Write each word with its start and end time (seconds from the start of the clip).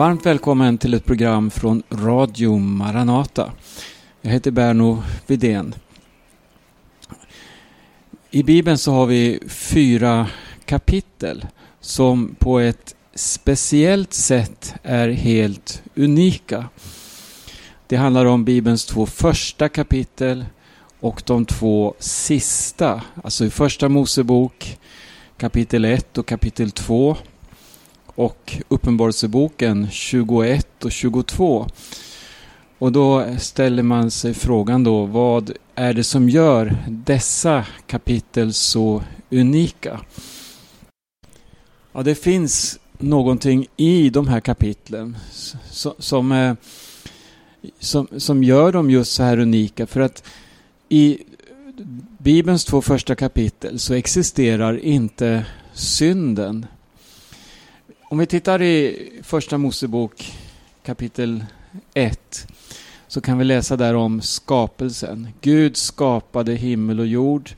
Varmt 0.00 0.26
välkommen 0.26 0.78
till 0.78 0.94
ett 0.94 1.04
program 1.04 1.50
från 1.50 1.82
Radio 1.90 2.58
Maranata. 2.58 3.52
Jag 4.20 4.30
heter 4.30 4.50
Berno 4.50 5.02
Vidén. 5.26 5.74
I 8.30 8.42
Bibeln 8.42 8.78
så 8.78 8.92
har 8.92 9.06
vi 9.06 9.40
fyra 9.48 10.26
kapitel 10.64 11.46
som 11.80 12.34
på 12.38 12.58
ett 12.60 12.94
speciellt 13.14 14.12
sätt 14.12 14.74
är 14.82 15.08
helt 15.08 15.82
unika. 15.94 16.68
Det 17.86 17.96
handlar 17.96 18.26
om 18.26 18.44
Bibelns 18.44 18.86
två 18.86 19.06
första 19.06 19.68
kapitel 19.68 20.44
och 21.00 21.22
de 21.26 21.44
två 21.44 21.94
sista, 21.98 23.02
alltså 23.24 23.44
i 23.44 23.50
Första 23.50 23.88
Mosebok 23.88 24.78
kapitel 25.36 25.84
1 25.84 26.18
och 26.18 26.26
kapitel 26.26 26.70
2 26.70 27.16
och 28.20 28.56
Uppenbarelseboken 28.68 29.88
21 29.90 30.84
och 30.84 30.92
22. 30.92 31.66
Och 32.78 32.92
då 32.92 33.26
ställer 33.38 33.82
man 33.82 34.10
sig 34.10 34.34
frågan 34.34 34.84
då, 34.84 35.04
vad 35.04 35.52
är 35.74 35.94
det 35.94 36.04
som 36.04 36.28
gör 36.28 36.76
dessa 36.88 37.66
kapitel 37.86 38.52
så 38.52 39.02
unika? 39.30 40.00
Ja, 41.92 42.02
det 42.02 42.14
finns 42.14 42.78
någonting 42.98 43.66
i 43.76 44.10
de 44.10 44.28
här 44.28 44.40
kapitlen 44.40 45.16
som, 45.98 46.32
eh, 46.32 46.54
som, 47.78 48.08
som 48.16 48.44
gör 48.44 48.72
dem 48.72 48.90
just 48.90 49.12
så 49.12 49.22
här 49.22 49.38
unika. 49.38 49.86
För 49.86 50.00
att 50.00 50.24
i 50.88 51.18
Bibelns 52.18 52.64
två 52.64 52.82
första 52.82 53.14
kapitel 53.14 53.78
så 53.78 53.94
existerar 53.94 54.78
inte 54.78 55.46
synden. 55.72 56.66
Om 58.12 58.18
vi 58.18 58.26
tittar 58.26 58.62
i 58.62 59.10
Första 59.22 59.58
Mosebok 59.58 60.32
kapitel 60.82 61.44
1 61.94 62.46
så 63.08 63.20
kan 63.20 63.38
vi 63.38 63.44
läsa 63.44 63.76
där 63.76 63.94
om 63.94 64.20
skapelsen. 64.20 65.28
Gud 65.40 65.76
skapade 65.76 66.54
himmel 66.54 67.00
och 67.00 67.06
jord. 67.06 67.50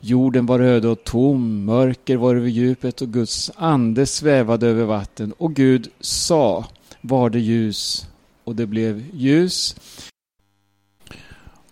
Jorden 0.00 0.46
var 0.46 0.60
öde 0.60 0.88
och 0.88 1.04
tom, 1.04 1.64
mörker 1.64 2.16
var 2.16 2.34
över 2.34 2.48
djupet 2.48 3.02
och 3.02 3.08
Guds 3.08 3.50
ande 3.56 4.06
svävade 4.06 4.66
över 4.66 4.84
vatten. 4.84 5.32
Och 5.38 5.54
Gud 5.54 5.88
sa, 6.00 6.64
var 7.00 7.30
det 7.30 7.40
ljus 7.40 8.06
och 8.44 8.56
det 8.56 8.66
blev 8.66 9.04
ljus. 9.12 9.76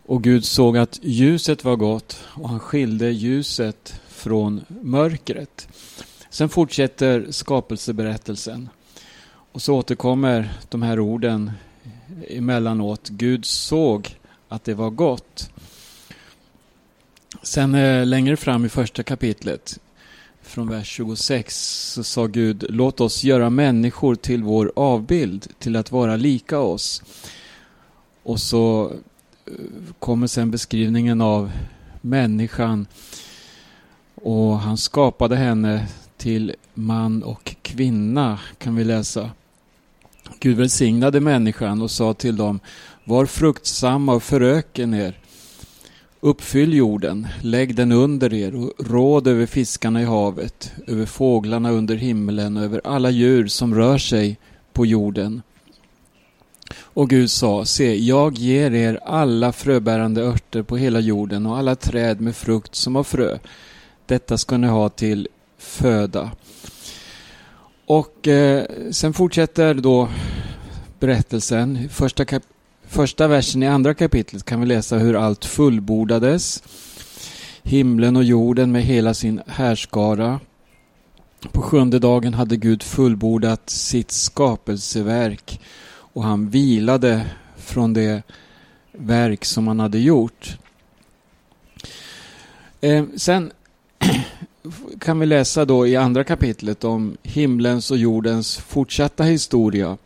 Och 0.06 0.22
Gud 0.22 0.44
såg 0.44 0.78
att 0.78 0.98
ljuset 1.02 1.64
var 1.64 1.76
gott 1.76 2.20
och 2.24 2.48
han 2.48 2.60
skilde 2.60 3.10
ljuset 3.10 4.00
från 4.08 4.64
mörkret. 4.68 5.68
Sen 6.30 6.48
fortsätter 6.48 7.26
skapelseberättelsen. 7.30 8.68
Och 9.52 9.62
så 9.62 9.74
återkommer 9.74 10.52
de 10.68 10.82
här 10.82 11.00
orden 11.00 11.52
emellanåt. 12.28 13.08
Gud 13.08 13.44
såg 13.44 14.16
att 14.48 14.64
det 14.64 14.74
var 14.74 14.90
gott. 14.90 15.50
Sen 17.42 17.74
eh, 17.74 18.06
längre 18.06 18.36
fram 18.36 18.64
i 18.64 18.68
första 18.68 19.02
kapitlet, 19.02 19.78
från 20.42 20.68
vers 20.68 20.88
26, 20.88 21.92
så 21.92 22.04
sa 22.04 22.26
Gud, 22.26 22.66
låt 22.68 23.00
oss 23.00 23.24
göra 23.24 23.50
människor 23.50 24.14
till 24.14 24.42
vår 24.42 24.72
avbild, 24.76 25.46
till 25.58 25.76
att 25.76 25.92
vara 25.92 26.16
lika 26.16 26.58
oss. 26.58 27.02
Och 28.22 28.40
så 28.40 28.92
eh, 29.46 29.52
kommer 29.98 30.26
sen 30.26 30.50
beskrivningen 30.50 31.20
av 31.20 31.52
människan 32.00 32.86
och 34.14 34.58
han 34.58 34.76
skapade 34.76 35.36
henne 35.36 35.86
till 36.18 36.54
man 36.74 37.22
och 37.22 37.56
kvinna 37.62 38.38
kan 38.58 38.76
vi 38.76 38.84
läsa. 38.84 39.30
Gud 40.40 40.56
välsignade 40.56 41.20
människan 41.20 41.82
och 41.82 41.90
sa 41.90 42.14
till 42.14 42.36
dem 42.36 42.60
Var 43.04 43.26
fruktsamma 43.26 44.14
och 44.14 44.22
föröken 44.22 44.94
er. 44.94 45.18
Uppfyll 46.20 46.74
jorden, 46.74 47.26
lägg 47.42 47.74
den 47.74 47.92
under 47.92 48.34
er 48.34 48.54
och 48.54 48.72
råd 48.78 49.26
över 49.26 49.46
fiskarna 49.46 50.02
i 50.02 50.04
havet, 50.04 50.72
över 50.86 51.06
fåglarna 51.06 51.70
under 51.70 51.96
himlen 51.96 52.56
och 52.56 52.62
över 52.62 52.80
alla 52.84 53.10
djur 53.10 53.46
som 53.46 53.74
rör 53.74 53.98
sig 53.98 54.38
på 54.72 54.86
jorden. 54.86 55.42
Och 56.76 57.10
Gud 57.10 57.30
sa, 57.30 57.64
se, 57.64 57.96
jag 57.96 58.34
ger 58.34 58.74
er 58.74 59.00
alla 59.04 59.52
fröbärande 59.52 60.22
örter 60.22 60.62
på 60.62 60.76
hela 60.76 61.00
jorden 61.00 61.46
och 61.46 61.58
alla 61.58 61.76
träd 61.76 62.20
med 62.20 62.36
frukt 62.36 62.74
som 62.74 62.96
har 62.96 63.04
frö. 63.04 63.38
Detta 64.06 64.38
ska 64.38 64.56
ni 64.56 64.66
ha 64.66 64.88
till 64.88 65.28
föda. 65.58 66.30
Och 67.86 68.28
eh, 68.28 68.64
sen 68.90 69.12
fortsätter 69.12 69.74
då 69.74 70.08
berättelsen. 71.00 71.88
Första, 71.88 72.24
kap 72.24 72.42
första 72.86 73.28
versen 73.28 73.62
i 73.62 73.66
andra 73.66 73.94
kapitlet 73.94 74.44
kan 74.44 74.60
vi 74.60 74.66
läsa 74.66 74.98
hur 74.98 75.16
allt 75.16 75.44
fullbordades. 75.44 76.62
Himlen 77.62 78.16
och 78.16 78.24
jorden 78.24 78.72
med 78.72 78.82
hela 78.82 79.14
sin 79.14 79.42
härskara. 79.46 80.40
På 81.52 81.62
sjunde 81.62 81.98
dagen 81.98 82.34
hade 82.34 82.56
Gud 82.56 82.82
fullbordat 82.82 83.70
sitt 83.70 84.10
skapelseverk 84.10 85.60
och 85.90 86.24
han 86.24 86.50
vilade 86.50 87.26
från 87.56 87.92
det 87.92 88.22
verk 88.92 89.44
som 89.44 89.68
han 89.68 89.80
hade 89.80 89.98
gjort. 89.98 90.58
Eh, 92.80 93.04
sen 93.16 93.52
kan 94.98 95.18
vi 95.18 95.26
läsa 95.26 95.64
då 95.64 95.86
i 95.86 95.96
andra 95.96 96.24
kapitlet 96.24 96.84
om 96.84 97.16
himlens 97.22 97.90
och 97.90 97.96
jordens 97.96 98.56
fortsatta 98.56 99.22
historia. 99.24 99.96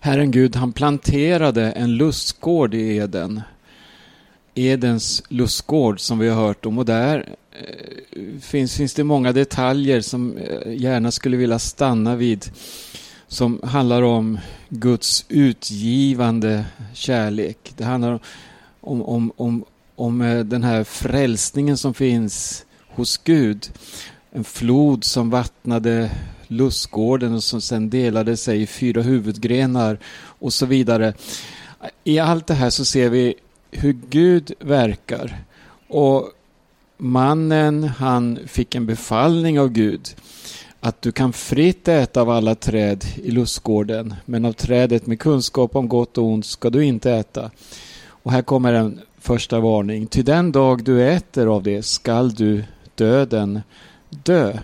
Herren 0.00 0.30
Gud, 0.30 0.56
han 0.56 0.72
planterade 0.72 1.72
en 1.72 1.96
lustgård 1.96 2.74
i 2.74 2.96
Eden. 2.96 3.40
Edens 4.54 5.22
lustgård 5.28 6.00
som 6.00 6.18
vi 6.18 6.28
har 6.28 6.46
hört 6.46 6.66
om 6.66 6.78
och 6.78 6.84
där 6.84 7.28
eh, 7.52 8.40
finns, 8.40 8.76
finns 8.76 8.94
det 8.94 9.04
många 9.04 9.32
detaljer 9.32 10.00
som 10.00 10.36
eh, 10.36 10.74
gärna 10.74 11.10
skulle 11.10 11.36
vilja 11.36 11.58
stanna 11.58 12.16
vid 12.16 12.50
som 13.28 13.60
handlar 13.62 14.02
om 14.02 14.38
Guds 14.68 15.24
utgivande 15.28 16.64
kärlek. 16.92 17.72
Det 17.76 17.84
handlar 17.84 18.20
om, 18.80 19.02
om, 19.02 19.32
om, 19.36 19.64
om 19.94 20.20
eh, 20.20 20.44
den 20.44 20.62
här 20.62 20.84
frälsningen 20.84 21.76
som 21.76 21.94
finns 21.94 22.64
hos 22.98 23.18
Gud. 23.18 23.68
En 24.30 24.44
flod 24.44 25.04
som 25.04 25.30
vattnade 25.30 26.10
lustgården 26.46 27.34
och 27.34 27.44
som 27.44 27.60
sedan 27.60 27.90
delade 27.90 28.36
sig 28.36 28.62
i 28.62 28.66
fyra 28.66 29.02
huvudgrenar 29.02 29.98
och 30.14 30.52
så 30.52 30.66
vidare. 30.66 31.14
I 32.04 32.18
allt 32.18 32.46
det 32.46 32.54
här 32.54 32.70
så 32.70 32.84
ser 32.84 33.10
vi 33.10 33.34
hur 33.70 33.96
Gud 34.10 34.52
verkar. 34.60 35.38
Och 35.88 36.30
mannen 36.96 37.84
han 37.84 38.38
fick 38.46 38.74
en 38.74 38.86
befallning 38.86 39.60
av 39.60 39.68
Gud 39.68 40.14
att 40.80 41.02
du 41.02 41.12
kan 41.12 41.32
fritt 41.32 41.88
äta 41.88 42.20
av 42.20 42.30
alla 42.30 42.54
träd 42.54 43.04
i 43.14 43.30
lustgården 43.30 44.14
men 44.24 44.44
av 44.44 44.52
trädet 44.52 45.06
med 45.06 45.20
kunskap 45.20 45.76
om 45.76 45.88
gott 45.88 46.18
och 46.18 46.24
ont 46.24 46.46
ska 46.46 46.70
du 46.70 46.84
inte 46.84 47.12
äta. 47.12 47.50
Och 48.08 48.32
här 48.32 48.42
kommer 48.42 48.72
en 48.72 49.00
första 49.20 49.60
varning. 49.60 50.06
Till 50.06 50.24
den 50.24 50.52
dag 50.52 50.84
du 50.84 51.08
äter 51.08 51.46
av 51.46 51.62
det 51.62 51.82
skall 51.82 52.34
du 52.34 52.64
döden 52.98 53.60
dö. 54.10 54.58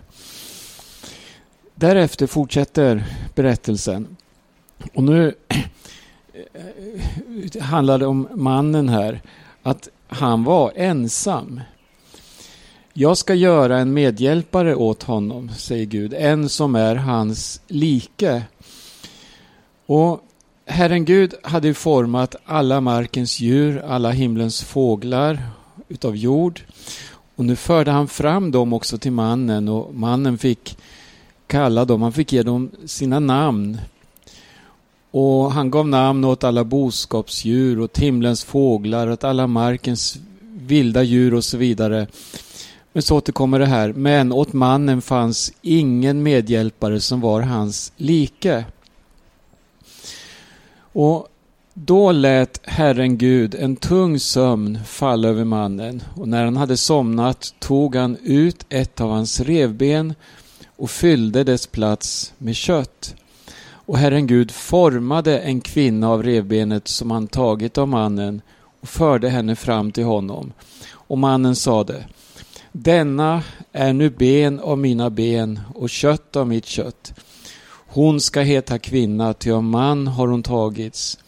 Därefter 1.74 2.26
fortsätter 2.26 3.04
berättelsen. 3.34 4.16
Och 4.94 5.02
nu 5.02 5.34
handlar 7.60 7.98
det 7.98 8.06
om 8.06 8.28
mannen 8.34 8.88
här. 8.88 9.22
Att 9.62 9.88
han 10.08 10.44
var 10.44 10.72
ensam. 10.76 11.60
Jag 12.92 13.18
ska 13.18 13.34
göra 13.34 13.78
en 13.78 13.92
medhjälpare 13.92 14.74
åt 14.74 15.02
honom, 15.02 15.50
säger 15.56 15.84
Gud, 15.84 16.14
en 16.14 16.48
som 16.48 16.74
är 16.74 16.96
hans 16.96 17.60
like. 17.66 18.42
Och 19.86 20.20
Herren 20.66 21.04
Gud 21.04 21.34
hade 21.42 21.74
format 21.74 22.36
alla 22.44 22.80
markens 22.80 23.40
djur, 23.40 23.82
alla 23.86 24.10
himlens 24.10 24.62
fåglar 24.62 25.42
utav 25.88 26.16
jord 26.16 26.60
och 27.36 27.44
nu 27.44 27.56
förde 27.56 27.90
han 27.90 28.08
fram 28.08 28.50
dem 28.50 28.72
också 28.72 28.98
till 28.98 29.12
mannen 29.12 29.68
och 29.68 29.94
mannen 29.94 30.38
fick 30.38 30.78
kalla 31.46 31.84
dem, 31.84 32.02
han 32.02 32.12
fick 32.12 32.32
ge 32.32 32.42
dem 32.42 32.70
sina 32.86 33.18
namn. 33.20 33.78
Och 35.10 35.52
han 35.52 35.70
gav 35.70 35.88
namn 35.88 36.24
åt 36.24 36.44
alla 36.44 36.64
boskapsdjur, 36.64 37.80
och 37.80 37.98
himlens 37.98 38.44
fåglar, 38.44 39.10
åt 39.10 39.24
alla 39.24 39.46
markens 39.46 40.18
vilda 40.40 41.02
djur 41.02 41.34
och 41.34 41.44
så 41.44 41.56
vidare. 41.56 42.06
Men 42.92 43.02
så 43.02 43.16
återkommer 43.16 43.58
det 43.58 43.66
här. 43.66 43.92
Men 43.92 44.32
åt 44.32 44.52
mannen 44.52 45.02
fanns 45.02 45.52
ingen 45.62 46.22
medhjälpare 46.22 47.00
som 47.00 47.20
var 47.20 47.40
hans 47.40 47.92
like. 47.96 48.64
Och 50.76 51.28
då 51.74 52.12
lät 52.12 52.60
Herren 52.64 53.18
Gud 53.18 53.54
en 53.54 53.76
tung 53.76 54.18
sömn 54.20 54.78
falla 54.86 55.28
över 55.28 55.44
mannen 55.44 56.02
och 56.16 56.28
när 56.28 56.44
han 56.44 56.56
hade 56.56 56.76
somnat 56.76 57.54
tog 57.58 57.96
han 57.96 58.16
ut 58.22 58.66
ett 58.68 59.00
av 59.00 59.10
hans 59.10 59.40
revben 59.40 60.14
och 60.76 60.90
fyllde 60.90 61.44
dess 61.44 61.66
plats 61.66 62.32
med 62.38 62.56
kött. 62.56 63.14
Och 63.86 63.98
Herren 63.98 64.26
Gud 64.26 64.50
formade 64.50 65.38
en 65.38 65.60
kvinna 65.60 66.08
av 66.08 66.22
revbenet 66.22 66.88
som 66.88 67.10
han 67.10 67.26
tagit 67.26 67.78
av 67.78 67.88
mannen 67.88 68.42
och 68.80 68.88
förde 68.88 69.28
henne 69.28 69.56
fram 69.56 69.92
till 69.92 70.04
honom. 70.04 70.52
Och 70.90 71.18
mannen 71.18 71.56
sade 71.56 72.04
Denna 72.72 73.42
är 73.72 73.92
nu 73.92 74.10
ben 74.10 74.60
av 74.60 74.78
mina 74.78 75.10
ben 75.10 75.60
och 75.74 75.90
kött 75.90 76.36
av 76.36 76.48
mitt 76.48 76.66
kött. 76.66 77.20
Hon 77.86 78.20
ska 78.20 78.40
heta 78.40 78.78
kvinna, 78.78 79.34
ty 79.34 79.50
av 79.50 79.62
man 79.62 80.06
har 80.06 80.28
hon 80.28 80.42
tagits. 80.42 81.18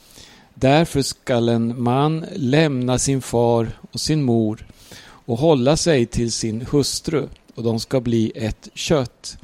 Därför 0.59 1.03
skall 1.03 1.49
en 1.49 1.83
man 1.83 2.25
lämna 2.35 2.99
sin 2.99 3.23
far 3.23 3.81
och 3.93 4.01
sin 4.01 4.23
mor 4.23 4.67
och 5.01 5.39
hålla 5.39 5.77
sig 5.77 6.07
till 6.07 6.33
sin 6.33 6.67
hustru 6.71 7.29
och 7.55 7.63
de 7.63 7.81
ska 7.81 8.01
bli 8.01 8.33
ett 8.35 8.69
kött. 8.75 9.39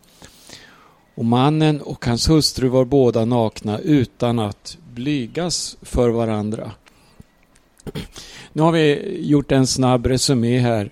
Och 1.15 1.25
mannen 1.25 1.81
och 1.81 2.07
hans 2.07 2.29
hustru 2.29 2.69
var 2.69 2.85
båda 2.85 3.25
nakna 3.25 3.79
utan 3.79 4.39
att 4.39 4.79
blygas 4.95 5.77
för 5.83 6.09
varandra. 6.09 6.71
Nu 8.53 8.63
har 8.63 8.73
vi 8.73 9.19
gjort 9.21 9.53
en 9.53 9.67
snabb 9.67 10.07
resumé 10.07 10.59
här 10.59 10.91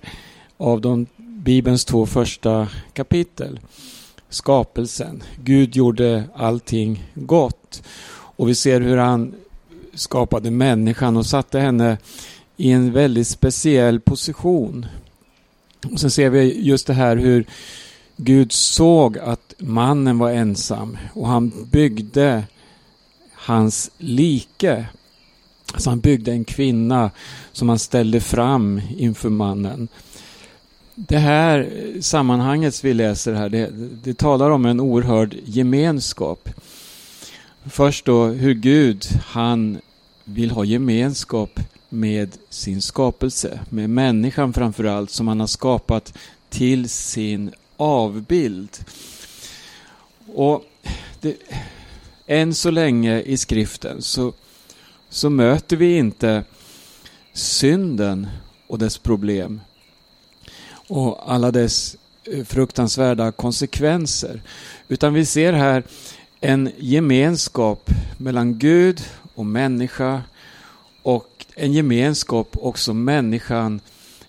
av 0.56 0.80
de 0.80 1.06
Bibelns 1.16 1.84
två 1.84 2.06
första 2.06 2.68
kapitel. 2.92 3.60
Skapelsen. 4.28 5.22
Gud 5.44 5.76
gjorde 5.76 6.24
allting 6.34 7.04
gott. 7.14 7.82
Och 8.10 8.48
vi 8.48 8.54
ser 8.54 8.80
hur 8.80 8.96
han 8.96 9.34
skapade 9.94 10.50
människan 10.50 11.16
och 11.16 11.26
satte 11.26 11.60
henne 11.60 11.98
i 12.56 12.70
en 12.70 12.92
väldigt 12.92 13.28
speciell 13.28 14.00
position. 14.00 14.86
Och 15.92 16.00
sen 16.00 16.10
ser 16.10 16.30
vi 16.30 16.60
just 16.62 16.86
det 16.86 16.94
här 16.94 17.16
hur 17.16 17.46
Gud 18.16 18.52
såg 18.52 19.18
att 19.18 19.54
mannen 19.58 20.18
var 20.18 20.30
ensam 20.30 20.98
och 21.14 21.28
han 21.28 21.52
byggde 21.70 22.44
hans 23.34 23.90
like. 23.98 24.86
Alltså 25.72 25.90
han 25.90 26.00
byggde 26.00 26.32
en 26.32 26.44
kvinna 26.44 27.10
som 27.52 27.68
han 27.68 27.78
ställde 27.78 28.20
fram 28.20 28.80
inför 28.96 29.28
mannen. 29.28 29.88
Det 30.94 31.18
här 31.18 31.70
sammanhanget 32.00 32.84
vi 32.84 32.94
läser 32.94 33.34
här, 33.34 33.48
det, 33.48 33.70
det 34.04 34.18
talar 34.18 34.50
om 34.50 34.66
en 34.66 34.80
oerhörd 34.80 35.36
gemenskap. 35.44 36.48
Först 37.66 38.04
då 38.04 38.26
hur 38.26 38.54
Gud, 38.54 39.06
han 39.24 39.80
vill 40.24 40.50
ha 40.50 40.64
gemenskap 40.64 41.60
med 41.88 42.36
sin 42.50 42.82
skapelse, 42.82 43.60
med 43.68 43.90
människan 43.90 44.52
framförallt 44.52 45.10
som 45.10 45.28
han 45.28 45.40
har 45.40 45.46
skapat 45.46 46.14
till 46.48 46.88
sin 46.88 47.52
avbild. 47.76 48.78
Och 50.26 50.64
det, 51.20 51.36
än 52.26 52.54
så 52.54 52.70
länge 52.70 53.20
i 53.20 53.36
skriften 53.36 54.02
så, 54.02 54.32
så 55.08 55.30
möter 55.30 55.76
vi 55.76 55.96
inte 55.96 56.44
synden 57.32 58.28
och 58.66 58.78
dess 58.78 58.98
problem 58.98 59.60
och 60.72 61.32
alla 61.32 61.50
dess 61.50 61.96
eh, 62.24 62.44
fruktansvärda 62.44 63.32
konsekvenser. 63.32 64.42
Utan 64.88 65.14
vi 65.14 65.26
ser 65.26 65.52
här 65.52 65.82
en 66.40 66.70
gemenskap 66.78 67.90
mellan 68.16 68.58
Gud 68.58 69.02
och 69.34 69.46
människa 69.46 70.22
och 71.02 71.46
en 71.54 71.72
gemenskap 71.72 72.56
också 72.60 72.94
människan 72.94 73.80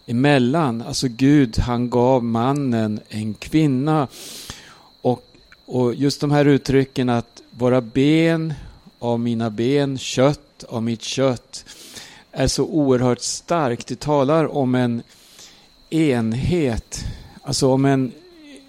emellan. 0.05 0.81
Alltså 0.81 1.07
Gud, 1.07 1.59
han 1.59 1.89
gav 1.89 2.23
mannen 2.23 2.99
en 3.09 3.33
kvinna. 3.33 4.07
Och, 5.01 5.23
och 5.65 5.95
just 5.95 6.21
de 6.21 6.31
här 6.31 6.45
uttrycken 6.45 7.09
att 7.09 7.41
våra 7.51 7.81
ben 7.81 8.53
av 8.99 9.19
mina 9.19 9.49
ben, 9.49 9.97
kött 9.97 10.63
av 10.69 10.83
mitt 10.83 11.01
kött 11.01 11.65
är 12.31 12.47
så 12.47 12.65
oerhört 12.65 13.21
starkt. 13.21 13.87
Det 13.87 13.99
talar 13.99 14.55
om 14.55 14.75
en 14.75 15.03
enhet, 15.89 17.05
alltså 17.43 17.71
om 17.71 17.85
en, 17.85 18.11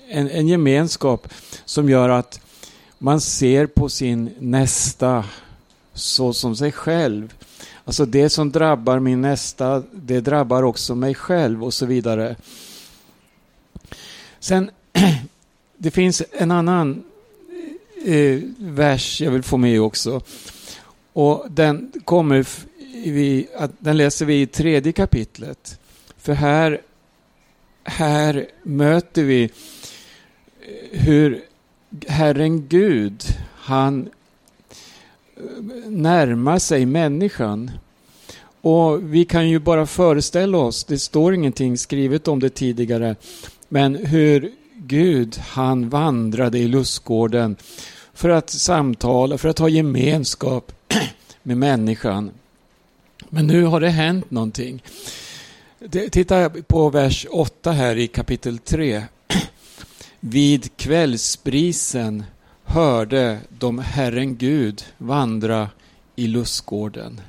en, 0.09 0.31
en 0.31 0.49
gemenskap 0.49 1.29
som 1.65 1.89
gör 1.89 2.09
att 2.09 2.42
man 3.03 3.21
ser 3.21 3.67
på 3.67 3.89
sin 3.89 4.31
nästa 4.39 5.25
så 5.95 6.33
som 6.33 6.57
sig 6.57 6.73
själv. 6.73 7.35
Alltså 7.85 8.05
det 8.07 8.31
som 8.31 8.53
drabbar 8.53 8.99
min 8.99 9.21
nästa, 9.21 9.83
det 9.93 10.21
drabbar 10.21 10.63
också 10.63 10.95
mig 10.95 11.15
själv 11.15 11.65
och 11.65 11.75
så 11.75 11.87
vidare. 11.87 12.37
Sen, 14.41 14.71
det 15.77 15.91
finns 15.91 16.23
en 16.33 16.51
annan 16.51 17.05
eh, 18.05 18.41
vers 18.59 19.21
jag 19.21 19.31
vill 19.31 19.43
få 19.43 19.57
med 19.57 19.81
också. 19.81 20.21
Och 21.13 21.47
den 21.51 21.93
kommer 22.05 22.47
vi, 23.05 23.49
den 23.79 23.97
läser 23.97 24.27
vi 24.27 24.43
i 24.43 24.47
tredje 24.47 24.93
kapitlet. 24.93 25.81
För 26.17 26.33
här, 26.33 26.81
här 27.85 28.47
möter 28.63 29.23
vi 29.23 29.43
eh, 29.43 31.01
hur 31.01 31.52
Herren 32.09 32.69
Gud, 32.69 33.23
han 33.55 34.09
eh, 35.37 35.43
närmar 35.87 36.59
sig 36.59 36.87
människan. 36.87 37.71
Och 38.61 39.15
vi 39.15 39.25
kan 39.25 39.49
ju 39.49 39.59
bara 39.59 39.87
föreställa 39.87 40.59
oss, 40.59 40.85
det 40.85 40.99
står 40.99 41.35
ingenting 41.35 41.79
skrivet 41.79 42.29
om 42.29 42.41
det 42.41 42.51
tidigare, 42.51 43.17
men 43.69 43.95
hur 43.95 44.53
Gud, 44.77 45.37
han 45.37 45.89
vandrade 45.89 46.59
i 46.59 46.69
lustgården 46.69 47.57
för 48.15 48.29
att 48.29 48.51
samtala, 48.51 49.39
för 49.39 49.49
att 49.49 49.59
ha 49.59 49.69
gemenskap 49.69 50.73
med 51.43 51.57
människan. 51.59 52.31
Men 53.29 53.47
nu 53.47 53.65
har 53.65 53.81
det 53.81 53.89
hänt 53.89 54.31
någonting. 54.31 54.83
Titta 56.11 56.51
på 56.51 56.91
vers 56.91 57.27
8 57.31 57.73
här 57.73 57.97
i 57.97 58.07
kapitel 58.07 58.59
3. 58.59 59.03
Vid 60.25 60.77
kvällsprisen 60.77 62.25
hörde 62.65 63.41
de 63.59 63.79
Herren 63.79 64.37
Gud 64.37 64.85
vandra 64.99 65.71
i 66.17 66.27
lustgården. 66.27 67.21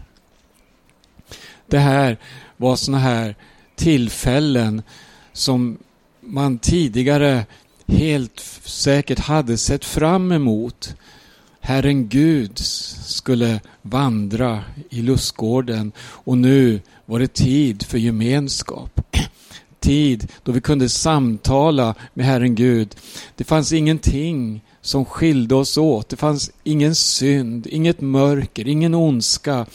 Det 1.68 1.80
här 1.80 2.18
var 2.58 2.76
sådana 2.76 3.04
här 3.04 3.36
tillfällen 3.76 4.82
som 5.32 5.78
man 6.20 6.58
tidigare 6.58 7.46
helt 7.88 8.40
säkert 8.64 9.20
hade 9.20 9.58
sett 9.58 9.86
fram 9.86 10.32
emot. 10.32 10.96
Herren 11.60 12.10
Gud 12.10 12.60
skulle 12.60 13.62
vandra 13.82 14.64
i 14.90 15.02
lustgården 15.02 15.92
och 16.00 16.38
nu 16.38 16.82
var 17.06 17.20
det 17.20 17.34
tid 17.34 17.84
för 17.84 17.98
gemenskap. 17.98 19.02
Tid 19.84 20.28
då 20.44 20.52
vi 20.52 20.62
kunde 20.62 20.90
samtala 20.90 21.96
med 22.14 22.26
Herren 22.26 22.56
Gud. 22.56 22.96
Det 23.36 23.44
fanns 23.44 23.74
ingenting 23.74 24.62
som 24.82 25.06
skilde 25.06 25.56
oss 25.56 25.78
åt. 25.78 26.10
Det 26.10 26.16
fanns 26.16 26.52
ingen 26.64 26.96
synd, 26.96 27.68
inget 27.68 28.02
mörker, 28.02 28.68
ingen 28.68 28.94
ondska. 28.94 29.66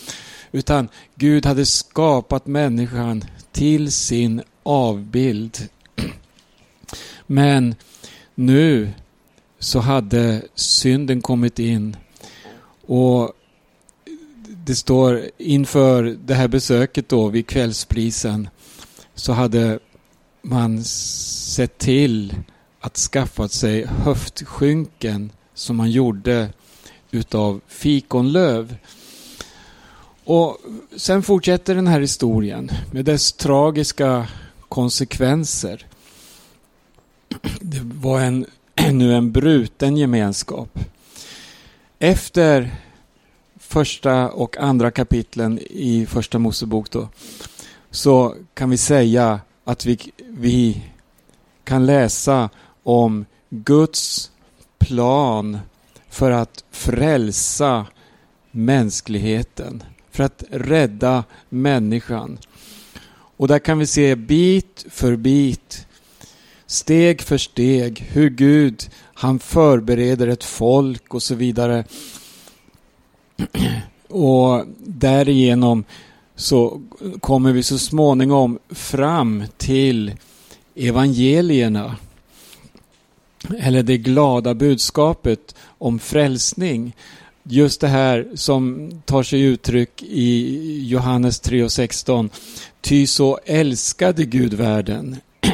Utan 0.53 0.89
Gud 1.15 1.47
hade 1.47 1.67
skapat 1.67 2.47
människan 2.47 3.25
till 3.53 3.93
sin 3.93 4.43
avbild. 4.63 5.69
Men 7.27 7.75
nu 8.35 8.91
så 9.59 9.79
hade 9.79 10.43
synden 10.55 11.23
kommit 11.23 11.59
in. 11.59 11.97
Och 12.87 13.33
det 14.47 14.75
står 14.75 15.23
inför 15.39 16.17
det 16.25 16.35
här 16.35 16.49
besöket 16.49 17.09
då 17.09 17.29
vid 17.29 17.47
kvällsprisen 17.47 18.49
så 19.15 19.33
hade 19.33 19.79
man 20.49 20.85
sett 20.85 21.79
till 21.79 22.35
att 22.81 22.97
skaffa 22.97 23.49
sig 23.49 23.87
höftskynken 23.87 25.33
som 25.55 25.77
man 25.77 25.91
gjorde 25.91 26.49
utav 27.11 27.61
fikonlöv. 27.67 28.77
Och 30.25 30.59
sen 30.97 31.23
fortsätter 31.23 31.75
den 31.75 31.87
här 31.87 32.01
historien 32.01 32.71
med 32.93 33.05
dess 33.05 33.33
tragiska 33.33 34.27
konsekvenser. 34.69 35.87
Det 37.61 37.81
var 37.83 38.21
en, 38.21 38.47
nu 38.93 39.15
en 39.15 39.33
bruten 39.33 39.97
gemenskap. 39.97 40.79
Efter 41.99 42.75
första 43.57 44.29
och 44.29 44.57
andra 44.57 44.91
kapitlen 44.91 45.59
i 45.59 46.07
första 46.07 46.39
Mosebok 46.39 46.91
då, 46.91 47.09
så 47.91 48.35
kan 48.55 48.71
vi 48.71 48.77
säga 48.77 49.41
att 49.69 49.87
vi, 49.87 49.99
vi 50.29 50.83
kan 51.65 51.87
läsa 51.87 52.51
om 52.83 53.25
Guds 53.51 54.31
plan 54.79 55.59
för 56.09 56.31
att 56.31 56.65
frälsa 56.71 57.87
mänskligheten, 58.51 59.83
för 60.11 60.25
att 60.25 60.45
rädda 60.51 61.25
människan. 61.49 62.39
Och 63.37 63.49
där 63.49 63.59
kan 63.59 63.79
vi 63.79 63.87
se 63.87 64.17
bit 64.17 64.87
för 64.91 65.17
bit, 65.17 65.87
steg 66.67 67.23
för 67.23 67.39
steg, 67.39 68.01
hur 68.01 68.31
Gud 68.31 68.91
Han 69.15 69.39
förbereder 69.39 70.29
ett 70.29 70.45
folk 70.45 71.15
och 71.15 71.23
så 71.23 71.35
vidare. 71.35 71.85
Och 74.09 74.65
därigenom 74.79 75.85
så 76.39 76.81
kommer 77.21 77.53
vi 77.53 77.63
så 77.63 77.79
småningom 77.79 78.59
fram 78.71 79.45
till 79.57 80.13
evangelierna. 80.75 81.97
Eller 83.59 83.83
det 83.83 83.99
glada 83.99 84.55
budskapet 84.55 85.55
om 85.79 85.99
frälsning. 85.99 86.97
Just 87.43 87.81
det 87.81 87.89
här 87.89 88.29
som 88.35 88.91
tar 89.05 89.23
sig 89.23 89.41
uttryck 89.41 90.03
i 90.03 90.87
Johannes 90.87 91.41
3 91.41 91.63
och 91.63 91.73
16. 91.73 92.31
Ty 92.81 93.07
så 93.07 93.39
älskade 93.45 94.25
Gud 94.25 94.55
världen 94.55 95.17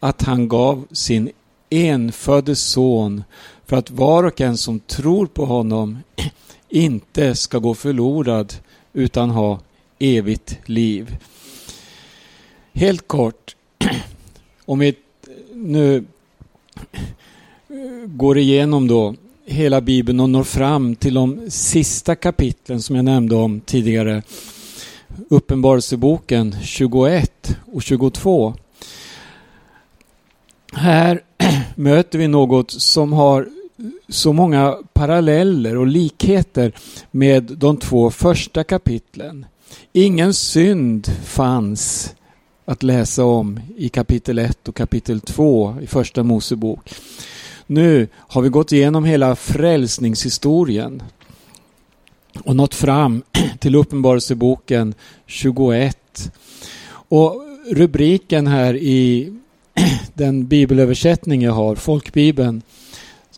att 0.00 0.22
han 0.22 0.48
gav 0.48 0.86
sin 0.92 1.30
enfödde 1.70 2.56
son 2.56 3.24
för 3.66 3.76
att 3.76 3.90
var 3.90 4.24
och 4.24 4.40
en 4.40 4.56
som 4.56 4.80
tror 4.80 5.26
på 5.26 5.44
honom 5.44 5.98
inte 6.68 7.34
ska 7.34 7.58
gå 7.58 7.74
förlorad 7.74 8.54
utan 8.92 9.30
ha 9.30 9.60
evigt 10.00 10.58
liv. 10.64 11.16
Helt 12.72 13.08
kort, 13.08 13.56
om 14.64 14.78
vi 14.78 14.94
nu 15.54 16.04
går 18.06 18.38
igenom 18.38 18.88
då 18.88 19.14
hela 19.46 19.80
Bibeln 19.80 20.20
och 20.20 20.30
når 20.30 20.44
fram 20.44 20.94
till 20.94 21.14
de 21.14 21.50
sista 21.50 22.14
kapitlen 22.14 22.82
som 22.82 22.96
jag 22.96 23.04
nämnde 23.04 23.34
om 23.34 23.60
tidigare. 23.60 24.22
Uppenbarelseboken 25.28 26.56
21 26.62 27.56
och 27.72 27.82
22. 27.82 28.54
Här 30.72 31.22
möter 31.74 32.18
vi 32.18 32.28
något 32.28 32.70
som 32.70 33.12
har 33.12 33.48
så 34.08 34.32
många 34.32 34.76
paralleller 34.92 35.76
och 35.76 35.86
likheter 35.86 36.72
med 37.10 37.42
de 37.42 37.76
två 37.76 38.10
första 38.10 38.64
kapitlen. 38.64 39.46
Ingen 39.92 40.34
synd 40.34 41.06
fanns 41.24 42.14
att 42.64 42.82
läsa 42.82 43.24
om 43.24 43.60
i 43.76 43.88
kapitel 43.88 44.38
1 44.38 44.68
och 44.68 44.76
kapitel 44.76 45.20
2 45.20 45.76
i 45.82 45.86
första 45.86 46.22
Mosebok. 46.22 46.94
Nu 47.66 48.08
har 48.14 48.42
vi 48.42 48.48
gått 48.48 48.72
igenom 48.72 49.04
hela 49.04 49.36
frälsningshistorien 49.36 51.02
och 52.44 52.56
nått 52.56 52.74
fram 52.74 53.22
till 53.58 53.74
Uppenbarelseboken 53.74 54.94
21. 55.26 56.32
Och 56.90 57.42
rubriken 57.70 58.46
här 58.46 58.76
i 58.76 59.32
den 60.14 60.46
bibelöversättning 60.46 61.42
jag 61.42 61.52
har, 61.52 61.76
folkbibeln, 61.76 62.62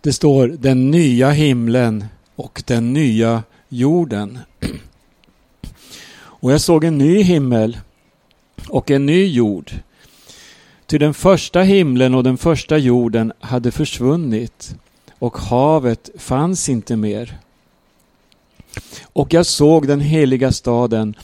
det 0.00 0.12
står 0.12 0.48
den 0.48 0.90
nya 0.90 1.30
himlen 1.30 2.04
och 2.36 2.62
den 2.66 2.92
nya 2.92 3.42
jorden. 3.68 4.38
Och 6.42 6.52
jag 6.52 6.60
såg 6.60 6.84
en 6.84 6.98
ny 6.98 7.22
himmel 7.22 7.78
och 8.68 8.90
en 8.90 9.06
ny 9.06 9.26
jord. 9.26 9.72
Ty 10.86 10.98
den 10.98 11.14
första 11.14 11.62
himlen 11.62 12.14
och 12.14 12.24
den 12.24 12.38
första 12.38 12.78
jorden 12.78 13.32
hade 13.40 13.70
försvunnit 13.70 14.74
och 15.18 15.38
havet 15.38 16.10
fanns 16.18 16.68
inte 16.68 16.96
mer. 16.96 17.38
Och 19.02 19.34
jag 19.34 19.46
såg 19.46 19.86
den 19.86 20.00
heliga 20.00 20.52
staden, 20.52 21.14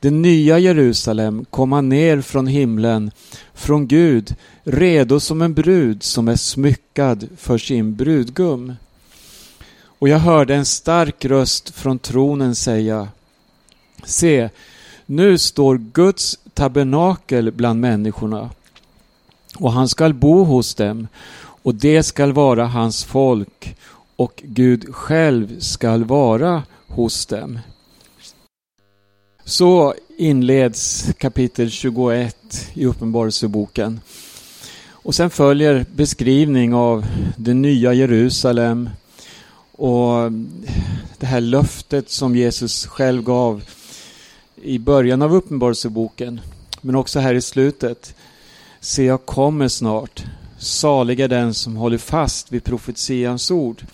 det 0.00 0.10
nya 0.10 0.58
Jerusalem, 0.58 1.44
komma 1.50 1.80
ner 1.80 2.20
från 2.20 2.46
himlen, 2.46 3.10
från 3.54 3.86
Gud, 3.86 4.34
redo 4.62 5.20
som 5.20 5.42
en 5.42 5.54
brud 5.54 6.02
som 6.02 6.28
är 6.28 6.36
smyckad 6.36 7.28
för 7.36 7.58
sin 7.58 7.96
brudgum. 7.96 8.74
Och 9.98 10.08
jag 10.08 10.18
hörde 10.18 10.54
en 10.54 10.66
stark 10.66 11.24
röst 11.24 11.74
från 11.74 11.98
tronen 11.98 12.54
säga 12.54 13.08
Se, 14.04 14.50
nu 15.06 15.38
står 15.38 15.78
Guds 15.78 16.38
tabernakel 16.54 17.52
bland 17.52 17.80
människorna 17.80 18.50
och 19.56 19.72
han 19.72 19.88
skall 19.88 20.14
bo 20.14 20.44
hos 20.44 20.74
dem 20.74 21.08
och 21.62 21.74
det 21.74 22.02
skall 22.02 22.32
vara 22.32 22.66
hans 22.66 23.04
folk 23.04 23.76
och 24.16 24.42
Gud 24.44 24.94
själv 24.94 25.60
skall 25.60 26.04
vara 26.04 26.62
hos 26.86 27.26
dem. 27.26 27.58
Så 29.44 29.94
inleds 30.16 31.06
kapitel 31.18 31.70
21 31.70 32.70
i 32.74 32.86
Uppenbarelseboken. 32.86 34.00
Och 34.90 35.14
sen 35.14 35.30
följer 35.30 35.86
beskrivning 35.94 36.74
av 36.74 37.06
det 37.36 37.54
nya 37.54 37.92
Jerusalem 37.92 38.90
och 39.72 40.32
det 41.18 41.26
här 41.26 41.40
löftet 41.40 42.10
som 42.10 42.36
Jesus 42.36 42.86
själv 42.86 43.22
gav 43.22 43.62
i 44.62 44.78
början 44.78 45.22
av 45.22 45.34
Uppenbarelseboken, 45.34 46.40
men 46.80 46.94
också 46.94 47.20
här 47.20 47.34
i 47.34 47.40
slutet. 47.40 48.14
Se, 48.80 49.04
jag 49.04 49.26
kommer 49.26 49.68
snart. 49.68 50.24
Salig 50.58 51.20
är 51.20 51.28
den 51.28 51.54
som 51.54 51.76
håller 51.76 51.98
fast 51.98 52.52
vid 52.52 52.64
profetians 52.64 53.50
ord. 53.50 53.86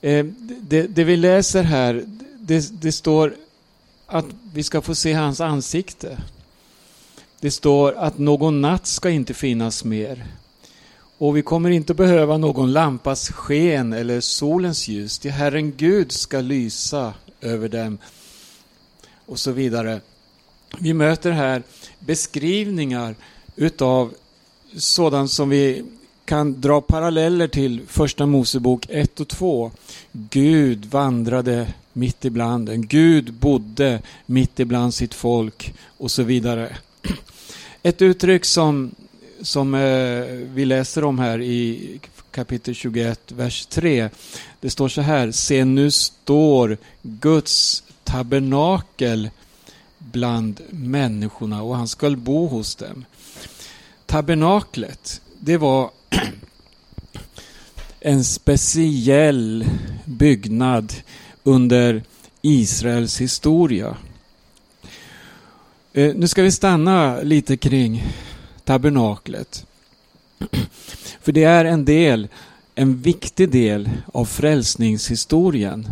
Eh, 0.00 0.26
det, 0.60 0.82
det, 0.82 1.04
vi 1.04 1.16
läser 1.16 1.62
här, 1.62 2.04
det, 2.38 2.82
det 2.82 2.92
står 2.92 3.34
att 4.06 4.26
vi 4.52 4.62
ska 4.62 4.80
få 4.80 4.94
se 4.94 5.12
hans 5.12 5.40
ansikte. 5.40 6.18
Det 7.40 7.50
står 7.50 7.92
att 7.92 8.18
någon 8.18 8.60
natt 8.60 8.86
ska 8.86 9.10
inte 9.10 9.34
finnas 9.34 9.84
mer. 9.84 10.26
Och 11.18 11.36
vi 11.36 11.42
kommer 11.42 11.70
inte 11.70 11.94
behöva 11.94 12.38
någon 12.38 12.72
lampas 12.72 13.28
sken 13.28 13.92
eller 13.92 14.20
solens 14.20 14.88
ljus. 14.88 15.18
Det 15.18 15.30
Herren 15.30 15.72
Gud 15.76 16.12
ska 16.12 16.40
lysa 16.40 17.14
över 17.40 17.68
dem. 17.68 17.98
Och 19.26 19.38
så 19.38 19.52
vidare. 19.52 20.00
Vi 20.78 20.92
möter 20.92 21.30
här 21.30 21.62
beskrivningar 21.98 23.14
utav 23.56 24.14
sådant 24.76 25.30
som 25.30 25.48
vi 25.48 25.84
kan 26.24 26.60
dra 26.60 26.80
paralleller 26.80 27.48
till 27.48 27.80
Första 27.86 28.26
Mosebok 28.26 28.86
1 28.88 29.20
och 29.20 29.28
2. 29.28 29.70
Gud 30.12 30.84
vandrade 30.84 31.72
mitt 31.92 32.24
ibland 32.24 32.68
en. 32.68 32.86
Gud 32.86 33.32
bodde 33.32 34.02
mitt 34.26 34.60
ibland 34.60 34.94
sitt 34.94 35.14
folk 35.14 35.74
och 35.96 36.10
så 36.10 36.22
vidare. 36.22 36.76
Ett 37.82 38.02
uttryck 38.02 38.44
som, 38.44 38.94
som 39.42 39.74
eh, 39.74 40.24
vi 40.54 40.64
läser 40.64 41.04
om 41.04 41.18
här 41.18 41.42
i 41.42 42.00
kapitel 42.30 42.74
21, 42.74 43.32
vers 43.32 43.66
3. 43.66 44.08
Det 44.60 44.70
står 44.70 44.88
så 44.88 45.00
här. 45.00 45.30
Se, 45.30 45.64
nu 45.64 45.90
står 45.90 46.78
Guds 47.02 47.82
tabernakel 48.06 49.30
bland 49.98 50.60
människorna 50.70 51.62
och 51.62 51.76
han 51.76 51.88
skall 51.88 52.16
bo 52.16 52.46
hos 52.46 52.74
dem. 52.74 53.04
Tabernaklet, 54.06 55.20
det 55.40 55.56
var 55.56 55.90
en 58.00 58.24
speciell 58.24 59.64
byggnad 60.04 60.92
under 61.42 62.02
Israels 62.42 63.20
historia. 63.20 63.96
Eh, 65.92 66.14
nu 66.14 66.28
ska 66.28 66.42
vi 66.42 66.50
stanna 66.50 67.20
lite 67.20 67.56
kring 67.56 68.04
tabernaklet. 68.64 69.66
För 71.20 71.32
det 71.32 71.44
är 71.44 71.64
en 71.64 71.84
del, 71.84 72.28
en 72.74 73.00
viktig 73.02 73.50
del 73.50 73.90
av 74.12 74.24
frälsningshistorien. 74.24 75.88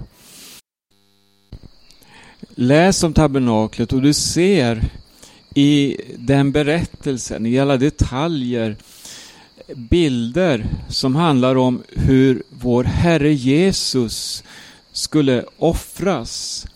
Läs 2.57 3.03
om 3.03 3.13
tabernaklet 3.13 3.93
och 3.93 4.03
du 4.03 4.13
ser 4.13 4.85
i 5.55 5.97
den 6.19 6.53
berättelsen, 6.53 7.47
i 7.47 7.59
alla 7.59 7.77
detaljer, 7.77 8.77
bilder 9.75 10.67
som 10.89 11.17
handlar 11.17 11.57
om 11.57 11.83
hur 11.93 12.43
vår 12.51 12.85
Herre 12.85 13.33
Jesus 13.33 14.45
skulle 14.93 15.45
offras. 15.59 16.67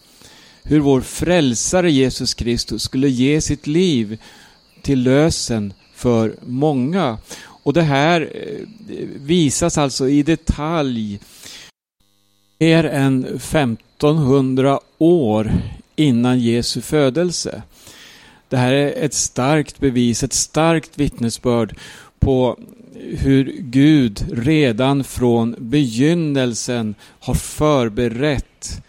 Hur 0.63 0.81
vår 0.81 1.01
frälsare 1.01 1.93
Jesus 1.93 2.35
Kristus 2.35 2.83
skulle 2.83 3.09
ge 3.09 3.41
sitt 3.41 3.67
liv 3.67 4.19
till 4.83 5.03
lösen 5.03 5.73
för 5.95 6.37
många. 6.47 7.19
Och 7.41 7.73
det 7.73 7.83
här 7.83 8.21
eh, 8.35 8.67
visas 9.17 9.79
alltså 9.79 10.09
i 10.09 10.23
detalj 10.23 11.21
mer 12.59 12.85
än 12.85 13.41
1500 13.99 14.81
år 14.99 15.53
innan 15.97 16.41
Jesu 16.41 16.81
födelse. 16.81 17.63
Det 18.49 18.57
här 18.57 18.73
är 18.73 19.05
ett 19.05 19.15
starkt 19.15 19.81
bevis, 19.81 20.23
ett 20.23 20.33
starkt 20.33 20.99
vittnesbörd 20.99 21.77
på 22.19 22.59
hur 22.95 23.45
Gud 23.59 24.27
redan 24.33 25.05
från 25.05 25.55
begynnelsen 25.59 26.95
har 27.21 27.35
förberett 27.35 28.83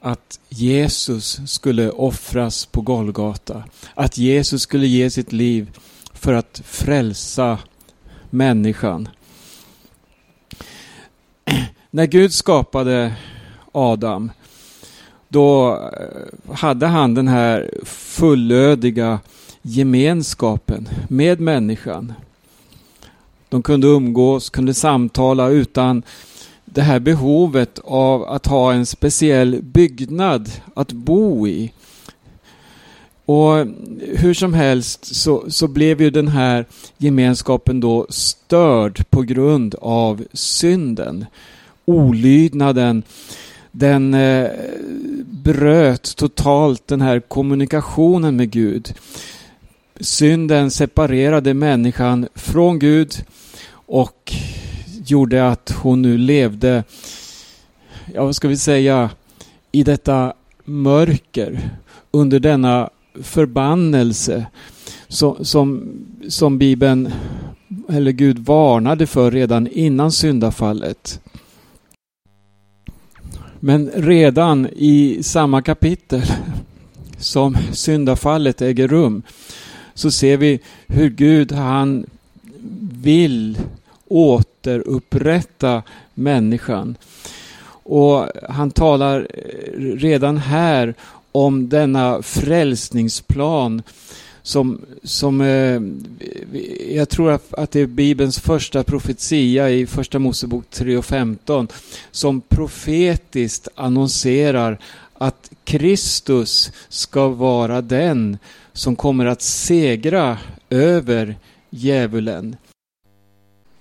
att 0.00 0.40
Jesus 0.48 1.40
skulle 1.46 1.90
offras 1.90 2.66
på 2.66 2.80
Golgata. 2.80 3.64
Att 3.94 4.18
Jesus 4.18 4.62
skulle 4.62 4.86
ge 4.86 5.10
sitt 5.10 5.32
liv 5.32 5.70
för 6.12 6.32
att 6.32 6.62
frälsa 6.64 7.58
människan. 8.30 9.08
När 11.90 12.06
Gud 12.06 12.32
skapade 12.32 13.14
Adam, 13.72 14.30
då 15.30 15.72
eh, 15.72 16.54
hade 16.54 16.86
han 16.86 17.14
den 17.14 17.28
här 17.28 17.70
fullödiga 17.84 19.20
gemenskapen 19.62 20.88
med 21.08 21.40
människan. 21.40 22.12
De 23.48 23.62
kunde 23.62 23.86
umgås, 23.86 24.50
kunde 24.50 24.74
samtala 24.74 25.48
utan 25.48 26.02
det 26.64 26.82
här 26.82 27.00
behovet 27.00 27.78
av 27.84 28.24
att 28.24 28.46
ha 28.46 28.72
en 28.72 28.86
speciell 28.86 29.62
byggnad 29.62 30.50
att 30.74 30.92
bo 30.92 31.48
i. 31.48 31.72
Och 33.24 33.66
hur 34.00 34.34
som 34.34 34.54
helst 34.54 35.16
så, 35.16 35.44
så 35.48 35.68
blev 35.68 36.02
ju 36.02 36.10
den 36.10 36.28
här 36.28 36.66
gemenskapen 36.98 37.80
då 37.80 38.06
störd 38.08 39.10
på 39.10 39.22
grund 39.22 39.74
av 39.80 40.24
synden. 40.32 41.26
Olydnaden, 41.84 43.02
den 43.72 44.14
eh, 44.14 44.50
bröt 45.24 46.16
totalt 46.16 46.86
den 46.86 47.00
här 47.00 47.20
kommunikationen 47.20 48.36
med 48.36 48.50
Gud. 48.50 48.94
Synden 50.00 50.70
separerade 50.70 51.54
människan 51.54 52.28
från 52.34 52.78
Gud 52.78 53.14
och 53.72 54.32
gjorde 55.06 55.48
att 55.48 55.70
hon 55.70 56.02
nu 56.02 56.18
levde, 56.18 56.84
ja 58.14 58.24
vad 58.24 58.36
ska 58.36 58.48
vi 58.48 58.56
säga, 58.56 59.10
i 59.72 59.82
detta 59.82 60.34
mörker 60.64 61.70
under 62.10 62.40
denna 62.40 62.90
förbannelse 63.22 64.46
som, 65.08 65.44
som, 65.44 65.88
som 66.28 66.58
Bibeln, 66.58 67.12
eller 67.88 68.12
Gud 68.12 68.38
varnade 68.38 69.06
för 69.06 69.30
redan 69.30 69.66
innan 69.66 70.12
syndafallet. 70.12 71.20
Men 73.60 73.90
redan 73.94 74.68
i 74.76 75.22
samma 75.22 75.62
kapitel 75.62 76.22
som 77.18 77.56
syndafallet 77.72 78.62
äger 78.62 78.88
rum 78.88 79.22
så 79.94 80.10
ser 80.10 80.36
vi 80.36 80.60
hur 80.86 81.10
Gud 81.10 81.52
han 81.52 82.06
vill 82.92 83.58
återupprätta 84.08 85.82
människan. 86.14 86.96
Och 87.82 88.26
han 88.48 88.70
talar 88.70 89.28
redan 89.96 90.36
här 90.36 90.94
om 91.32 91.68
denna 91.68 92.22
frälsningsplan 92.22 93.82
som, 94.42 94.80
som 95.02 95.40
eh, 95.40 95.80
jag 96.96 97.08
tror 97.08 97.32
att 97.50 97.70
det 97.70 97.80
är 97.80 97.86
Bibelns 97.86 98.40
första 98.40 98.82
profetia 98.82 99.70
i 99.70 99.86
Första 99.86 100.18
Mosebok 100.18 100.70
3 100.70 100.96
och 100.96 101.04
15 101.04 101.68
som 102.10 102.40
profetiskt 102.40 103.68
annonserar 103.74 104.78
att 105.14 105.50
Kristus 105.64 106.72
ska 106.88 107.28
vara 107.28 107.80
den 107.80 108.38
som 108.72 108.96
kommer 108.96 109.26
att 109.26 109.42
segra 109.42 110.38
över 110.70 111.36
djävulen. 111.70 112.56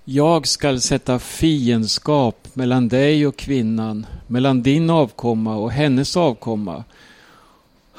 Jag 0.06 0.48
skall 0.48 0.82
sätta 0.82 1.20
fiendskap 1.20 2.48
mellan 2.54 2.88
dig 2.88 3.28
och 3.28 3.38
kvinnan, 3.38 4.06
mellan 4.28 4.64
din 4.64 4.90
avkomma 4.90 5.56
och 5.56 5.72
hennes 5.72 6.18
avkomma. 6.18 6.84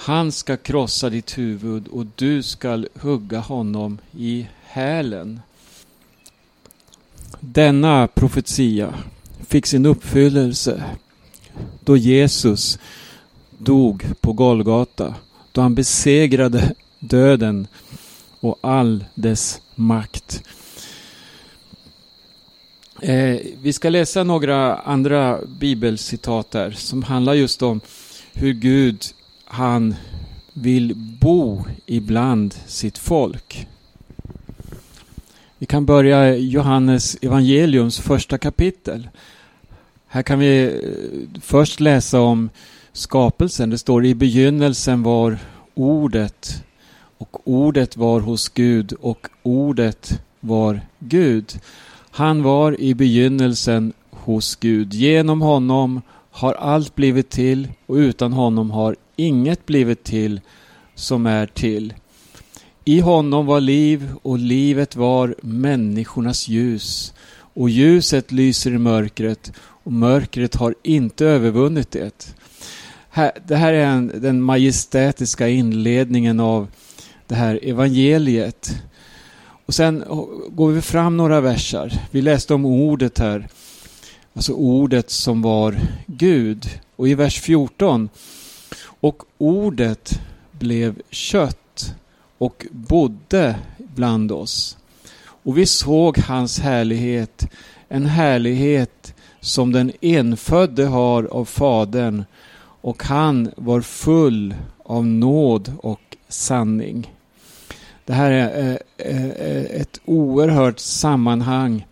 Han 0.02 0.33
ska 0.33 0.57
krossa 0.57 1.11
ditt 1.11 1.38
huvud 1.38 1.88
och 1.88 2.07
du 2.16 2.42
skall 2.42 2.88
hugga 3.00 3.38
honom 3.38 3.99
i 4.16 4.47
hälen. 4.62 5.40
Denna 7.40 8.07
profetia 8.07 8.95
fick 9.49 9.67
sin 9.67 9.86
uppfyllelse 9.86 10.84
då 11.84 11.97
Jesus 11.97 12.78
dog 13.58 14.04
på 14.21 14.32
Golgata, 14.32 15.15
då 15.52 15.60
han 15.60 15.75
besegrade 15.75 16.75
döden 16.99 17.67
och 18.41 18.58
all 18.60 19.04
dess 19.15 19.60
makt. 19.75 20.43
Eh, 23.02 23.36
vi 23.63 23.73
ska 23.73 23.89
läsa 23.89 24.25
några 24.25 24.76
andra 24.76 25.39
bibelcitat 25.47 26.54
här 26.54 26.71
som 26.71 27.02
handlar 27.02 27.34
just 27.34 27.63
om 27.63 27.80
hur 28.32 28.52
Gud 28.52 29.04
han 29.52 29.95
vill 30.54 30.95
bo 31.21 31.65
ibland 31.86 32.54
sitt 32.67 32.99
folk. 32.99 33.69
Vi 35.58 35.67
kan 35.67 35.86
börja 35.86 36.36
Johannes 36.36 37.17
evangeliums 37.23 38.00
första 38.00 38.39
kapitel. 38.39 39.08
Här 40.06 40.23
kan 40.23 40.39
vi 40.39 40.65
eh, 40.65 41.41
först 41.41 41.80
läsa 41.80 42.21
om 42.21 42.50
skapelsen. 42.93 43.71
Det 43.71 43.78
står 43.78 44.04
i 44.04 44.15
begynnelsen 44.15 45.02
var 45.02 45.39
ordet 45.75 46.65
och 47.19 47.49
ordet 47.49 47.97
var 47.97 48.21
hos 48.21 48.49
Gud 48.49 48.93
och 48.93 49.28
ordet 49.43 50.23
var 50.41 50.80
Gud. 50.99 51.60
Han 52.10 52.43
var 52.43 52.80
i 52.80 52.95
begynnelsen 52.95 53.93
hos 54.10 54.56
Gud. 54.56 54.95
Genom 54.95 55.43
honom 55.43 56.02
har 56.30 56.54
allt 56.54 56.95
blivit 56.95 57.30
till 57.30 57.69
och 57.86 57.95
utan 57.95 58.32
honom 58.32 58.71
har 58.71 58.97
inget 59.26 59.67
blivit 59.67 60.04
till 60.04 60.41
som 60.95 61.26
är 61.26 61.47
till. 61.47 61.95
I 62.85 63.00
honom 63.00 63.47
var 63.47 63.61
liv 63.61 64.13
och 64.23 64.39
livet 64.39 64.97
var 64.97 65.35
människornas 65.43 66.49
ljus. 66.49 67.15
Och 67.33 67.71
ljuset 67.71 68.33
lyser 68.33 68.71
i 68.71 68.78
mörkret 68.78 69.52
och 69.59 69.93
mörkret 69.93 70.54
har 70.54 70.75
inte 70.83 71.26
övervunnit 71.26 71.91
det. 71.91 72.35
Det 73.47 73.56
här 73.56 73.73
är 73.73 73.87
en, 73.87 74.13
den 74.15 74.43
majestätiska 74.43 75.49
inledningen 75.49 76.41
av 76.41 76.69
det 77.26 77.35
här 77.35 77.61
evangeliet. 77.63 78.83
Och 79.67 79.75
sen 79.75 80.04
går 80.49 80.71
vi 80.71 80.80
fram 80.80 81.17
några 81.17 81.41
versar. 81.41 81.93
Vi 82.11 82.23
läste 82.23 82.54
om 82.54 82.65
ordet 82.65 83.19
här. 83.19 83.49
Alltså 84.35 84.52
ordet 84.52 85.11
som 85.11 85.43
var 85.43 85.80
Gud. 86.06 86.69
Och 86.97 87.09
i 87.09 87.15
vers 87.15 87.41
14. 87.41 88.09
Och 89.00 89.23
ordet 89.39 90.21
blev 90.52 91.02
kött 91.10 91.95
och 92.39 92.67
bodde 92.71 93.58
bland 93.78 94.32
oss. 94.32 94.76
Och 95.21 95.58
vi 95.58 95.67
såg 95.67 96.19
hans 96.19 96.58
härlighet, 96.58 97.47
en 97.89 98.06
härlighet 98.06 99.15
som 99.41 99.73
den 99.73 99.93
enfödde 100.00 100.86
har 100.86 101.25
av 101.25 101.45
Fadern 101.45 102.25
och 102.82 103.02
han 103.04 103.50
var 103.56 103.80
full 103.80 104.54
av 104.82 105.06
nåd 105.06 105.73
och 105.82 106.17
sanning. 106.28 107.15
Det 108.04 108.13
här 108.13 108.30
är 108.30 108.78
ett 109.80 110.00
oerhört 110.04 110.78
sammanhang 110.78 111.86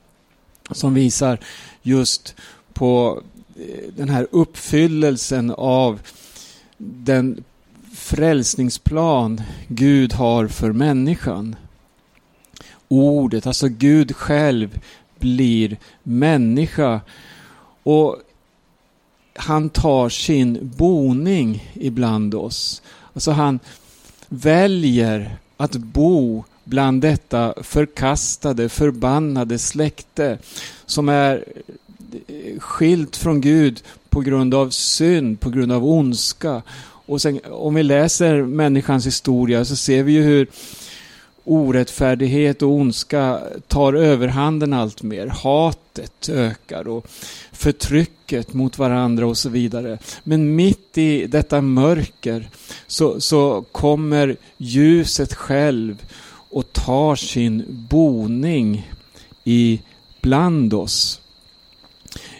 som 0.70 0.94
visar 0.94 1.38
just 1.82 2.34
på 2.72 3.22
eh, 3.56 3.92
den 3.96 4.08
här 4.08 4.26
uppfyllelsen 4.30 5.50
av 5.56 6.00
den 6.78 7.44
frälsningsplan 7.94 9.42
Gud 9.68 10.12
har 10.12 10.48
för 10.48 10.72
människan. 10.72 11.56
Ordet, 12.88 13.46
alltså 13.46 13.68
Gud 13.68 14.16
själv 14.16 14.80
blir 15.18 15.76
människa 16.02 17.00
och 17.82 18.16
han 19.34 19.70
tar 19.70 20.08
sin 20.08 20.72
boning 20.76 21.72
ibland 21.74 22.34
oss. 22.34 22.82
Alltså 23.12 23.30
han 23.30 23.60
väljer 24.28 25.36
att 25.56 25.76
bo 25.76 26.44
bland 26.64 27.02
detta 27.02 27.54
förkastade, 27.62 28.68
förbannade 28.68 29.58
släkte 29.58 30.38
som 30.86 31.08
är 31.08 31.44
skilt 32.58 33.16
från 33.16 33.40
Gud 33.40 33.82
på 34.10 34.20
grund 34.20 34.54
av 34.54 34.70
synd, 34.70 35.40
på 35.40 35.50
grund 35.50 35.72
av 35.72 35.86
ondska. 35.86 36.62
Och 37.06 37.22
sen, 37.22 37.40
om 37.50 37.74
vi 37.74 37.82
läser 37.82 38.42
människans 38.42 39.06
historia 39.06 39.64
så 39.64 39.76
ser 39.76 40.02
vi 40.02 40.12
ju 40.12 40.22
hur 40.22 40.46
orättfärdighet 41.44 42.62
och 42.62 42.70
ondska 42.70 43.40
tar 43.66 43.92
överhanden 43.92 44.72
allt 44.72 45.02
mer. 45.02 45.26
Hatet 45.26 46.28
ökar 46.28 46.88
och 46.88 47.06
förtrycket 47.52 48.54
mot 48.54 48.78
varandra 48.78 49.26
och 49.26 49.38
så 49.38 49.48
vidare. 49.48 49.98
Men 50.24 50.56
mitt 50.56 50.98
i 50.98 51.26
detta 51.26 51.60
mörker 51.60 52.48
så, 52.86 53.20
så 53.20 53.64
kommer 53.72 54.36
ljuset 54.56 55.34
själv 55.34 56.02
och 56.50 56.72
tar 56.72 57.16
sin 57.16 57.86
boning 57.90 58.90
i 59.44 59.80
bland 60.20 60.74
oss. 60.74 61.20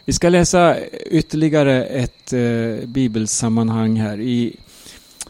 Vi 0.09 0.13
ska 0.13 0.29
läsa 0.29 0.77
ytterligare 1.11 1.85
ett 1.85 2.33
eh, 2.33 2.89
bibelsammanhang 2.89 3.97
här 3.97 4.21
i 4.21 4.57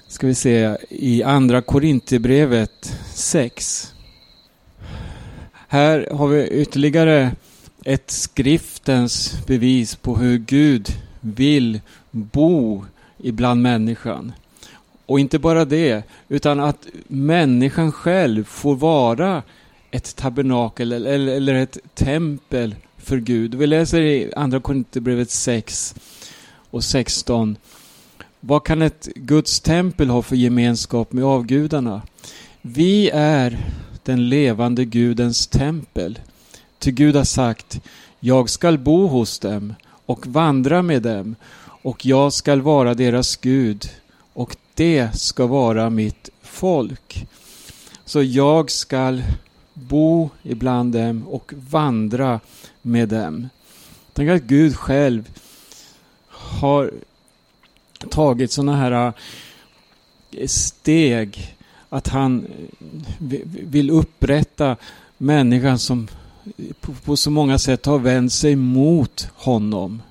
ska 0.09 0.27
vi 0.27 0.35
se, 0.35 0.77
i 0.89 1.23
andra 1.23 1.63
Korinthierbrevet 1.63 2.99
6. 3.15 3.95
Här 5.69 6.09
har 6.13 6.29
vi 6.29 6.49
ytterligare 6.49 7.33
ett 7.85 8.11
skriftens 8.11 9.47
bevis 9.47 9.97
på 9.97 10.17
hur 10.17 10.39
Gud 10.39 10.89
vill 11.21 11.81
bo 12.11 12.85
ibland 13.19 13.63
människan. 13.63 14.33
Och 15.07 15.21
inte 15.21 15.39
bara 15.39 15.65
det, 15.65 16.03
utan 16.29 16.61
att 16.61 16.87
människan 17.07 17.93
själv 17.93 18.45
får 18.45 18.75
vara 18.75 19.43
ett 19.91 20.17
tabernakel 20.17 20.93
eller, 20.93 21.37
eller 21.37 21.55
ett 21.55 21.79
tempel 21.95 22.75
för 22.99 23.17
Gud. 23.17 23.55
Vi 23.55 23.67
läser 23.67 24.01
i 24.01 24.33
Andra 24.37 24.61
Korinthierbrevet 24.61 25.31
6 25.31 25.95
och 26.71 26.85
16. 26.85 27.57
Vad 28.41 28.65
kan 28.65 28.83
ett 28.83 29.09
Guds 29.15 29.61
tempel 29.61 30.09
ha 30.09 30.23
för 30.23 30.37
gemenskap 30.37 31.13
med 31.13 31.25
avgudarna? 31.25 32.03
Vi 32.63 33.11
är 33.11 33.59
den 34.03 34.29
levande 34.29 34.85
Gudens 34.85 35.47
tempel. 35.47 36.19
Till 36.79 36.93
Gud 36.93 37.17
har 37.17 37.25
sagt, 37.25 37.81
jag 38.21 38.51
skall 38.51 38.79
bo 38.79 39.07
hos 39.07 39.39
dem 39.39 39.75
och 40.07 40.27
vandra 40.27 40.83
med 40.83 41.03
dem 41.03 41.37
och 41.61 42.07
jag 42.07 42.33
skall 42.33 42.63
vara 42.63 42.95
deras 42.95 43.37
Gud 43.37 43.91
och 44.33 44.57
det 44.75 45.19
ska 45.19 45.47
vara 45.47 45.91
mitt 45.91 46.31
folk. 46.43 47.27
Så 48.05 48.23
jag 48.23 48.71
skall 48.71 49.23
bo 49.79 50.31
ibland 50.43 50.93
dem 50.93 51.29
och 51.29 51.53
vandra 51.57 52.41
med 52.83 53.09
dem. 53.09 53.49
Tänk 54.13 54.31
att 54.31 54.43
Gud 54.43 54.77
själv 54.77 55.31
har 56.29 56.91
tagit 58.11 58.53
sådana 58.53 58.77
här 58.77 59.13
äh, 60.31 60.47
steg 60.47 61.57
att 61.89 62.09
han 62.09 62.47
eh, 62.47 63.41
vill 63.49 63.91
upprätta 63.91 64.77
människan 65.19 65.79
som 65.79 66.09
på 67.05 67.17
så 67.17 67.31
många 67.31 67.59
sätt 67.59 67.87
har 67.87 67.99
vänt 67.99 68.33
sig 68.33 68.57
mot 68.57 69.29
honom. 69.35 70.03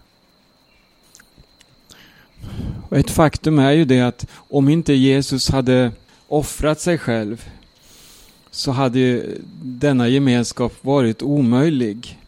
Och 2.90 2.98
ett 2.98 3.12
faktum 3.12 3.60
är 3.60 3.72
ju 3.72 3.86
det 3.86 4.02
att 4.02 4.26
om 4.32 4.70
inte 4.70 4.94
Jesus 4.94 5.50
hade 5.50 5.92
offrat 6.28 6.80
sig 6.80 6.98
själv 6.98 7.50
så 8.58 8.72
hade 8.72 9.24
denna 9.62 10.08
gemenskap 10.08 10.74
varit 10.82 11.22
omöjlig. 11.22 12.20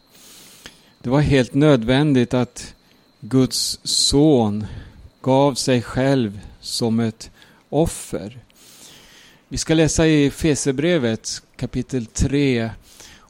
Det 1.02 1.10
var 1.10 1.20
helt 1.20 1.54
nödvändigt 1.54 2.34
att 2.34 2.74
Guds 3.20 3.80
son 3.82 4.66
gav 5.22 5.54
sig 5.54 5.82
själv 5.82 6.40
som 6.60 7.00
ett 7.00 7.30
offer. 7.68 8.38
Vi 9.48 9.58
ska 9.58 9.74
läsa 9.74 10.06
i 10.06 10.30
Fesebrevet 10.30 11.42
kapitel 11.56 12.06
3 12.06 12.70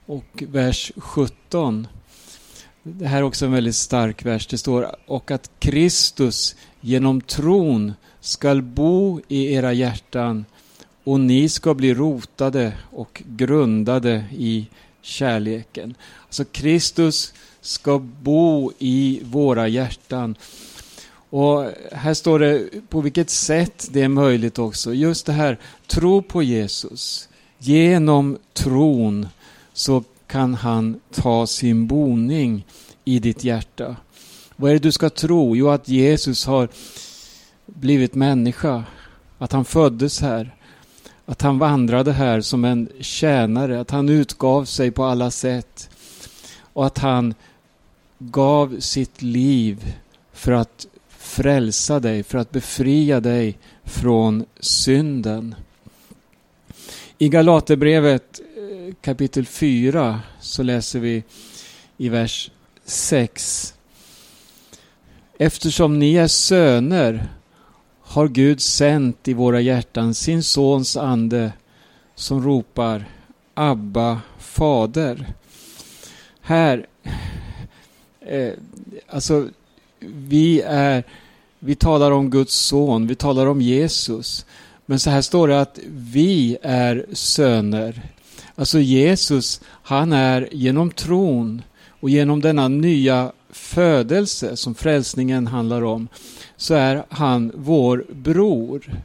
och 0.07 0.45
vers 0.49 0.93
17. 0.97 1.87
Det 2.83 3.07
här 3.07 3.19
är 3.19 3.23
också 3.23 3.47
en 3.47 3.53
väldigt 3.53 3.77
stark 3.77 4.25
vers. 4.25 4.47
Det 4.47 4.59
står 4.59 4.97
och 5.07 5.31
att 5.31 5.51
Kristus 5.59 6.57
genom 6.81 7.21
tron 7.21 7.93
skall 8.21 8.63
bo 8.63 9.21
i 9.29 9.53
era 9.53 9.73
hjärtan 9.73 10.45
och 11.11 11.21
ni 11.21 11.49
ska 11.49 11.75
bli 11.75 11.95
rotade 11.95 12.73
och 12.91 13.23
grundade 13.27 14.25
i 14.33 14.67
kärleken. 15.03 15.95
Alltså 16.27 16.45
Kristus 16.45 17.33
ska 17.61 17.99
bo 17.99 18.73
i 18.79 19.21
våra 19.25 19.69
hjärtan. 19.69 20.35
Och 21.31 21.71
här 21.93 22.15
står 22.15 22.39
det 22.39 22.69
på 22.89 23.01
vilket 23.01 23.31
sätt 23.31 23.89
det 23.91 24.03
är 24.03 24.09
möjligt 24.09 24.59
också. 24.59 24.95
Just 24.95 25.27
det 25.27 25.33
här, 25.33 25.59
tro 25.87 26.23
på 26.23 26.43
Jesus. 26.43 27.29
Genom 27.59 28.39
tron 28.53 29.29
så 29.73 30.05
kan 30.27 30.55
han 30.55 31.01
ta 31.15 31.47
sin 31.47 31.87
boning 31.87 32.67
i 33.05 33.19
ditt 33.19 33.45
hjärta. 33.45 33.97
Vad 34.57 34.71
är 34.71 34.75
det 34.75 34.81
du 34.81 34.93
ska 34.93 35.11
tro? 35.11 35.57
Jo, 35.57 35.69
att 35.69 35.89
Jesus 35.89 36.47
har 36.47 36.69
blivit 37.67 38.15
människa. 38.15 38.85
Att 39.39 39.53
han 39.53 39.65
föddes 39.65 40.21
här. 40.21 40.57
Att 41.31 41.43
han 41.43 41.59
vandrade 41.59 42.13
här 42.13 42.41
som 42.41 42.65
en 42.65 42.89
tjänare. 43.01 43.81
Att 43.81 43.91
han 43.91 44.09
utgav 44.09 44.65
sig 44.65 44.91
på 44.91 45.05
alla 45.05 45.31
sätt. 45.31 45.91
Och 46.73 46.87
att 46.87 46.99
han 46.99 47.35
gav 48.19 48.81
sitt 48.81 49.23
liv 49.23 49.95
för 50.33 50.53
att 50.53 50.87
frälsa 51.09 52.01
dig, 52.01 52.23
för 52.23 52.39
att 52.39 52.51
befria 52.51 53.21
dig 53.21 53.59
från 53.85 54.45
synden. 54.61 55.55
I 57.19 57.29
Galaterbrevet 57.29 58.41
eh, 58.57 58.95
kapitel 59.01 59.47
4 59.47 60.21
så 60.41 60.63
läser 60.63 60.99
vi 60.99 61.25
i 61.97 62.09
vers 62.09 62.51
6. 62.85 63.75
Eftersom 65.39 65.99
ni 65.99 66.15
är 66.15 66.29
söner 66.29 67.29
har 68.11 68.29
Gud 68.29 68.61
sänt 68.61 69.29
i 69.29 69.33
våra 69.33 69.61
hjärtan 69.61 70.15
sin 70.15 70.43
sons 70.43 70.97
ande 70.97 71.53
som 72.15 72.45
ropar 72.45 73.05
Abba, 73.55 74.21
fader. 74.39 75.33
Här, 76.41 76.87
eh, 78.21 78.53
alltså 79.09 79.49
vi 80.01 80.61
är, 80.61 81.05
vi 81.59 81.75
talar 81.75 82.11
om 82.11 82.31
Guds 82.31 82.55
son, 82.55 83.07
vi 83.07 83.15
talar 83.15 83.47
om 83.47 83.61
Jesus. 83.61 84.47
Men 84.87 84.99
så 84.99 85.11
här 85.11 85.23
står 85.23 85.49
det 85.49 85.61
att 85.61 85.79
vi 85.89 86.57
är 86.63 87.07
söner. 87.13 88.03
Alltså 88.55 88.81
Jesus, 88.81 89.61
han 89.65 90.13
är 90.13 90.49
genom 90.53 90.91
tron 90.91 91.63
och 92.01 92.11
genom 92.11 92.41
denna 92.41 92.69
nya 92.69 93.33
födelse 93.51 94.57
som 94.57 94.75
frälsningen 94.75 95.47
handlar 95.47 95.83
om, 95.83 96.09
så 96.61 96.75
är 96.75 97.05
han 97.09 97.53
vår 97.55 98.05
bror. 98.09 99.03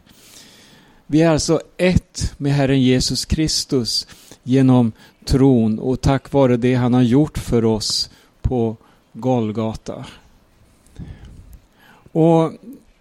Vi 1.08 1.22
är 1.22 1.30
alltså 1.30 1.62
ett 1.78 2.34
med 2.38 2.54
Herren 2.54 2.82
Jesus 2.82 3.26
Kristus 3.26 4.08
genom 4.44 4.92
tron 5.26 5.80
och 5.80 6.02
tack 6.02 6.32
vare 6.32 6.58
det 6.58 6.76
han 6.76 6.94
har 6.94 7.02
gjort 7.02 7.38
för 7.38 7.66
oss 7.66 8.10
på 8.42 8.76
Golgata. 9.14 10.06
Och 12.12 12.52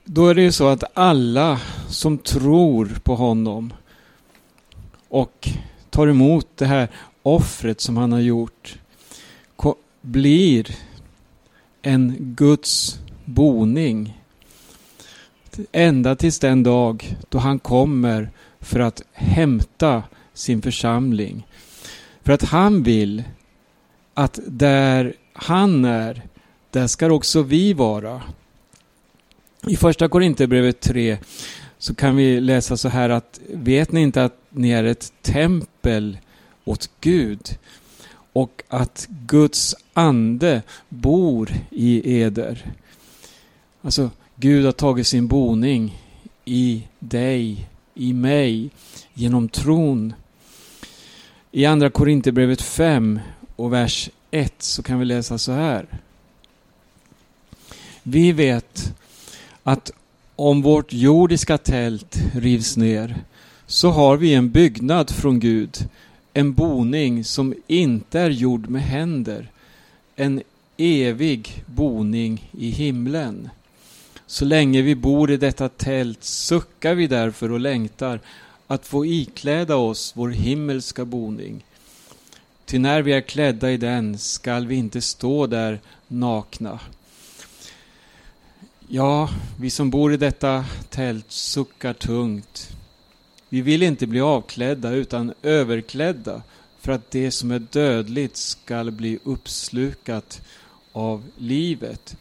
då 0.04 0.26
är 0.26 0.34
det 0.34 0.42
ju 0.42 0.52
så 0.52 0.68
att 0.68 0.84
alla 0.94 1.60
som 1.88 2.18
tror 2.18 3.00
på 3.02 3.14
honom 3.14 3.72
och 5.08 5.48
tar 5.90 6.06
emot 6.06 6.48
det 6.56 6.66
här 6.66 6.88
offret 7.22 7.80
som 7.80 7.96
han 7.96 8.12
har 8.12 8.20
gjort 8.20 8.78
blir 10.04 10.76
en 11.82 12.16
Guds 12.18 12.98
boning. 13.24 14.23
Ända 15.72 16.16
tills 16.16 16.38
den 16.38 16.62
dag 16.62 17.16
då 17.28 17.38
han 17.38 17.58
kommer 17.58 18.30
för 18.60 18.80
att 18.80 19.02
hämta 19.12 20.02
sin 20.34 20.62
församling. 20.62 21.46
För 22.22 22.32
att 22.32 22.42
han 22.42 22.82
vill 22.82 23.22
att 24.14 24.38
där 24.46 25.14
han 25.32 25.84
är, 25.84 26.22
där 26.70 26.86
ska 26.86 27.12
också 27.12 27.42
vi 27.42 27.72
vara. 27.72 28.22
I 29.66 29.76
första 29.76 30.08
Korinthierbrevet 30.08 30.80
3 30.80 31.18
så 31.78 31.94
kan 31.94 32.16
vi 32.16 32.40
läsa 32.40 32.76
så 32.76 32.88
här 32.88 33.10
att 33.10 33.40
vet 33.52 33.92
ni 33.92 34.00
inte 34.00 34.24
att 34.24 34.38
ni 34.50 34.70
är 34.70 34.84
ett 34.84 35.12
tempel 35.22 36.18
åt 36.64 36.90
Gud 37.00 37.58
och 38.32 38.62
att 38.68 39.06
Guds 39.26 39.76
ande 39.92 40.62
bor 40.88 41.50
i 41.70 42.20
eder. 42.20 42.72
Alltså, 43.82 44.10
Gud 44.36 44.64
har 44.64 44.72
tagit 44.72 45.06
sin 45.06 45.26
boning 45.26 45.98
i 46.44 46.82
dig, 46.98 47.68
i 47.94 48.12
mig, 48.12 48.70
genom 49.14 49.48
tron. 49.48 50.14
I 51.52 51.64
Andra 51.64 51.90
Korinthierbrevet 51.90 52.62
5 52.62 53.20
och 53.56 53.72
vers 53.72 54.10
1 54.30 54.54
så 54.58 54.82
kan 54.82 54.98
vi 54.98 55.04
läsa 55.04 55.38
så 55.38 55.52
här. 55.52 55.86
Vi 58.02 58.32
vet 58.32 58.94
att 59.62 59.92
om 60.36 60.62
vårt 60.62 60.92
jordiska 60.92 61.58
tält 61.58 62.18
rivs 62.34 62.76
ner 62.76 63.16
så 63.66 63.90
har 63.90 64.16
vi 64.16 64.34
en 64.34 64.50
byggnad 64.50 65.10
från 65.10 65.40
Gud, 65.40 65.88
en 66.32 66.52
boning 66.52 67.24
som 67.24 67.54
inte 67.66 68.20
är 68.20 68.30
gjord 68.30 68.68
med 68.68 68.82
händer, 68.82 69.50
en 70.16 70.42
evig 70.76 71.64
boning 71.66 72.50
i 72.52 72.70
himlen. 72.70 73.50
Så 74.34 74.44
länge 74.44 74.82
vi 74.82 74.94
bor 74.94 75.30
i 75.30 75.36
detta 75.36 75.68
tält 75.68 76.24
suckar 76.24 76.94
vi 76.94 77.06
därför 77.06 77.52
och 77.52 77.60
längtar 77.60 78.20
att 78.66 78.86
få 78.86 79.06
ikläda 79.06 79.76
oss 79.76 80.12
vår 80.16 80.28
himmelska 80.28 81.04
boning. 81.04 81.64
Ty 82.64 82.78
när 82.78 83.02
vi 83.02 83.12
är 83.12 83.20
klädda 83.20 83.70
i 83.70 83.76
den 83.76 84.18
skall 84.18 84.66
vi 84.66 84.74
inte 84.74 85.00
stå 85.00 85.46
där 85.46 85.80
nakna. 86.08 86.80
Ja, 88.88 89.30
vi 89.60 89.70
som 89.70 89.90
bor 89.90 90.12
i 90.12 90.16
detta 90.16 90.64
tält 90.90 91.32
suckar 91.32 91.92
tungt. 91.92 92.70
Vi 93.48 93.60
vill 93.60 93.82
inte 93.82 94.06
bli 94.06 94.20
avklädda 94.20 94.90
utan 94.90 95.34
överklädda 95.42 96.42
för 96.80 96.92
att 96.92 97.10
det 97.10 97.30
som 97.30 97.50
är 97.50 97.58
dödligt 97.58 98.36
skall 98.36 98.90
bli 98.90 99.18
uppslukat 99.24 100.42
av 100.92 101.22
livet. 101.36 102.16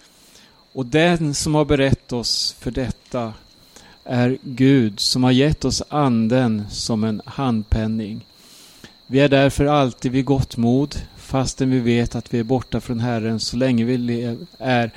Och 0.73 0.85
den 0.85 1.33
som 1.33 1.55
har 1.55 1.65
berett 1.65 2.13
oss 2.13 2.55
för 2.59 2.71
detta 2.71 3.33
är 4.03 4.37
Gud 4.41 4.99
som 4.99 5.23
har 5.23 5.31
gett 5.31 5.65
oss 5.65 5.83
anden 5.89 6.65
som 6.69 7.03
en 7.03 7.21
handpenning. 7.25 8.25
Vi 9.07 9.19
är 9.19 9.29
därför 9.29 9.65
alltid 9.65 10.11
vid 10.11 10.25
gott 10.25 10.57
mod 10.57 11.01
fastän 11.17 11.71
vi 11.71 11.79
vet 11.79 12.15
att 12.15 12.33
vi 12.33 12.39
är 12.39 12.43
borta 12.43 12.81
från 12.81 12.99
Herren 12.99 13.39
så 13.39 13.57
länge 13.57 13.83
vi 13.83 14.37
är 14.57 14.91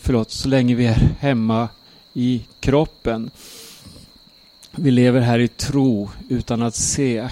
förlåt, 0.00 0.30
så 0.30 0.48
länge 0.48 0.74
vi 0.74 0.86
är 0.86 1.14
hemma 1.20 1.68
i 2.14 2.46
kroppen. 2.60 3.30
Vi 4.70 4.90
lever 4.90 5.20
här 5.20 5.38
i 5.38 5.48
tro 5.48 6.10
utan 6.28 6.62
att 6.62 6.74
se. 6.74 7.28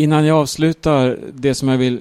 Innan 0.00 0.24
jag 0.24 0.38
avslutar 0.38 1.18
det 1.32 1.54
som 1.54 1.68
jag 1.68 1.78
vill 1.78 2.00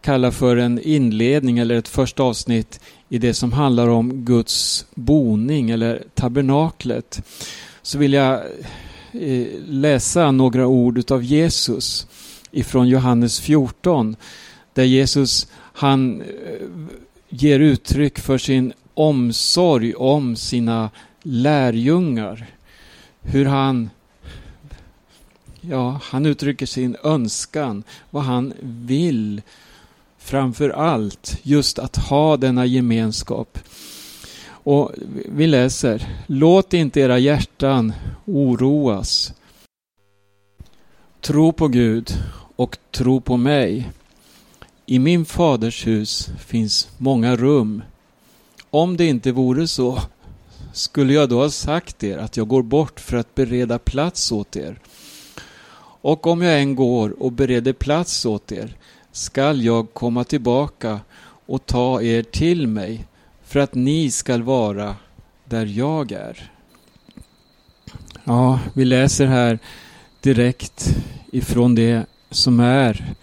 kalla 0.00 0.32
för 0.32 0.56
en 0.56 0.78
inledning 0.78 1.58
eller 1.58 1.74
ett 1.74 1.88
första 1.88 2.22
avsnitt 2.22 2.80
i 3.08 3.18
det 3.18 3.34
som 3.34 3.52
handlar 3.52 3.88
om 3.88 4.24
Guds 4.24 4.86
boning 4.94 5.70
eller 5.70 6.02
tabernaklet 6.14 7.22
så 7.82 7.98
vill 7.98 8.12
jag 8.12 8.40
eh, 9.12 9.46
läsa 9.66 10.30
några 10.30 10.66
ord 10.66 10.98
utav 10.98 11.22
Jesus 11.22 12.06
ifrån 12.50 12.88
Johannes 12.88 13.40
14 13.40 14.16
där 14.74 14.84
Jesus 14.84 15.46
han 15.54 16.20
eh, 16.20 16.26
ger 17.28 17.60
uttryck 17.60 18.18
för 18.18 18.38
sin 18.38 18.72
omsorg 18.94 19.94
om 19.94 20.36
sina 20.36 20.90
lärjungar. 21.22 22.46
Hur 23.20 23.44
han 23.44 23.90
ja, 25.70 26.00
han 26.02 26.26
uttrycker 26.26 26.66
sin 26.66 26.96
önskan, 27.02 27.84
vad 28.10 28.22
han 28.22 28.52
vill 28.60 29.42
framför 30.18 30.70
allt, 30.70 31.38
just 31.42 31.78
att 31.78 31.96
ha 31.96 32.36
denna 32.36 32.66
gemenskap. 32.66 33.58
Och 34.64 34.92
vi 35.28 35.46
läser, 35.46 36.08
låt 36.26 36.74
inte 36.74 37.00
era 37.00 37.18
hjärtan 37.18 37.92
oroas. 38.24 39.32
Tro 41.20 41.52
på 41.52 41.68
Gud 41.68 42.12
och 42.56 42.78
tro 42.90 43.20
på 43.20 43.36
mig. 43.36 43.90
I 44.86 44.98
min 44.98 45.24
faders 45.24 45.86
hus 45.86 46.30
finns 46.46 46.88
många 46.98 47.36
rum. 47.36 47.82
Om 48.70 48.96
det 48.96 49.06
inte 49.06 49.32
vore 49.32 49.68
så 49.68 50.00
skulle 50.72 51.12
jag 51.12 51.28
då 51.28 51.40
ha 51.40 51.50
sagt 51.50 52.04
er 52.04 52.18
att 52.18 52.36
jag 52.36 52.48
går 52.48 52.62
bort 52.62 53.00
för 53.00 53.16
att 53.16 53.34
bereda 53.34 53.78
plats 53.78 54.32
åt 54.32 54.56
er. 54.56 54.78
Och 56.02 56.26
om 56.26 56.42
jag 56.42 56.60
än 56.60 56.74
går 56.74 57.22
och 57.22 57.32
bereder 57.32 57.72
plats 57.72 58.26
åt 58.26 58.52
er 58.52 58.76
skall 59.12 59.62
jag 59.62 59.94
komma 59.94 60.24
tillbaka 60.24 61.00
och 61.46 61.66
ta 61.66 62.02
er 62.02 62.22
till 62.22 62.66
mig 62.66 63.06
för 63.44 63.60
att 63.60 63.74
ni 63.74 64.10
skall 64.10 64.42
vara 64.42 64.96
där 65.44 65.66
jag 65.66 66.12
är. 66.12 66.50
Ja, 68.24 68.60
vi 68.74 68.84
läser 68.84 69.26
här 69.26 69.58
direkt 70.20 70.96
ifrån 71.32 71.74
det 71.74 72.06
som 72.30 72.60
är 72.60 73.14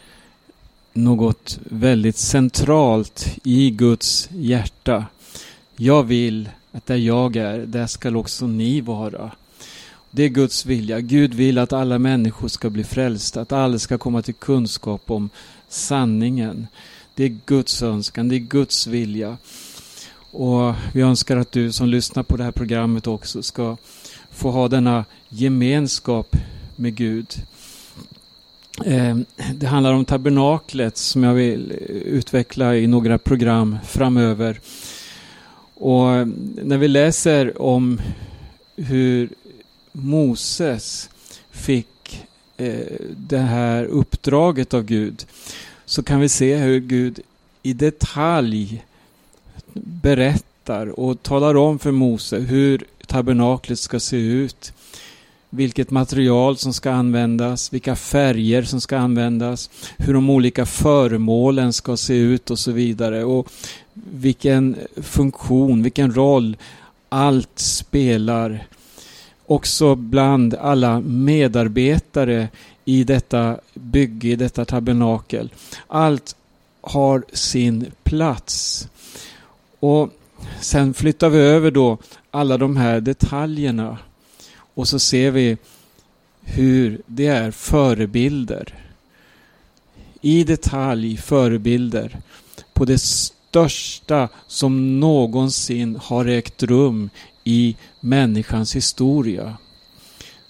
något 0.93 1.59
väldigt 1.63 2.17
centralt 2.17 3.37
i 3.43 3.69
Guds 3.69 4.29
hjärta. 4.31 5.05
Jag 5.75 6.03
vill 6.03 6.49
att 6.71 6.85
där 6.85 6.95
jag 6.95 7.35
är, 7.35 7.59
där 7.59 7.87
skall 7.87 8.15
också 8.15 8.47
ni 8.47 8.81
vara. 8.81 9.31
Det 10.11 10.23
är 10.23 10.29
Guds 10.29 10.65
vilja. 10.65 10.99
Gud 10.99 11.33
vill 11.33 11.57
att 11.57 11.73
alla 11.73 11.99
människor 11.99 12.47
ska 12.47 12.69
bli 12.69 12.83
frälsta, 12.83 13.41
att 13.41 13.51
alla 13.51 13.79
ska 13.79 13.97
komma 13.97 14.21
till 14.21 14.33
kunskap 14.33 15.11
om 15.11 15.29
sanningen. 15.67 16.67
Det 17.15 17.23
är 17.23 17.37
Guds 17.45 17.83
önskan, 17.83 18.29
det 18.29 18.35
är 18.35 18.39
Guds 18.39 18.87
vilja. 18.87 19.37
Och 20.31 20.73
vi 20.93 21.01
önskar 21.01 21.37
att 21.37 21.51
du 21.51 21.71
som 21.71 21.87
lyssnar 21.87 22.23
på 22.23 22.37
det 22.37 22.43
här 22.43 22.51
programmet 22.51 23.07
också 23.07 23.43
ska 23.43 23.77
få 24.31 24.51
ha 24.51 24.67
denna 24.67 25.05
gemenskap 25.29 26.35
med 26.75 26.95
Gud. 26.95 27.33
Eh, 28.85 29.17
det 29.55 29.67
handlar 29.67 29.93
om 29.93 30.05
tabernaklet 30.05 30.97
som 30.97 31.23
jag 31.23 31.33
vill 31.33 31.71
utveckla 32.05 32.75
i 32.75 32.87
några 32.87 33.17
program 33.17 33.77
framöver. 33.87 34.59
Och 35.75 36.27
när 36.63 36.77
vi 36.77 36.87
läser 36.87 37.61
om 37.61 38.01
hur 38.75 39.29
Moses 40.03 41.09
fick 41.51 42.27
eh, 42.57 43.05
det 43.17 43.37
här 43.37 43.85
uppdraget 43.85 44.73
av 44.73 44.83
Gud 44.83 45.25
så 45.85 46.03
kan 46.03 46.19
vi 46.19 46.29
se 46.29 46.55
hur 46.55 46.79
Gud 46.79 47.19
i 47.63 47.73
detalj 47.73 48.85
berättar 49.73 50.99
och 50.99 51.23
talar 51.23 51.55
om 51.55 51.79
för 51.79 51.91
Mose 51.91 52.39
hur 52.39 52.85
tabernaklet 53.07 53.79
ska 53.79 53.99
se 53.99 54.17
ut. 54.17 54.73
Vilket 55.49 55.91
material 55.91 56.57
som 56.57 56.73
ska 56.73 56.91
användas, 56.91 57.73
vilka 57.73 57.95
färger 57.95 58.63
som 58.63 58.81
ska 58.81 58.97
användas, 58.97 59.69
hur 59.97 60.13
de 60.13 60.29
olika 60.29 60.65
föremålen 60.65 61.73
ska 61.73 61.97
se 61.97 62.13
ut 62.13 62.51
och 62.51 62.59
så 62.59 62.71
vidare. 62.71 63.23
Och 63.23 63.51
vilken 63.93 64.77
funktion, 64.95 65.83
vilken 65.83 66.15
roll 66.15 66.57
allt 67.09 67.59
spelar 67.59 68.67
också 69.49 69.95
bland 69.95 70.53
alla 70.53 70.99
medarbetare 70.99 72.49
i 72.85 73.03
detta 73.03 73.59
bygge, 73.73 74.27
i 74.27 74.35
detta 74.35 74.65
tabernakel. 74.65 75.53
Allt 75.87 76.35
har 76.81 77.23
sin 77.33 77.91
plats. 78.03 78.87
Och 79.79 80.09
sen 80.59 80.93
flyttar 80.93 81.29
vi 81.29 81.37
över 81.37 81.71
då 81.71 81.97
alla 82.31 82.57
de 82.57 82.77
här 82.77 83.01
detaljerna 83.01 83.97
och 84.73 84.87
så 84.87 84.99
ser 84.99 85.31
vi 85.31 85.57
hur 86.41 87.01
det 87.05 87.27
är 87.27 87.51
förebilder. 87.51 88.75
I 90.21 90.43
detalj 90.43 91.17
förebilder 91.17 92.19
på 92.73 92.85
det 92.85 93.01
största 93.01 94.29
som 94.47 94.99
någonsin 94.99 95.99
har 96.03 96.25
ägt 96.25 96.63
rum 96.63 97.09
i 97.49 97.75
människans 97.99 98.75
historia. 98.75 99.57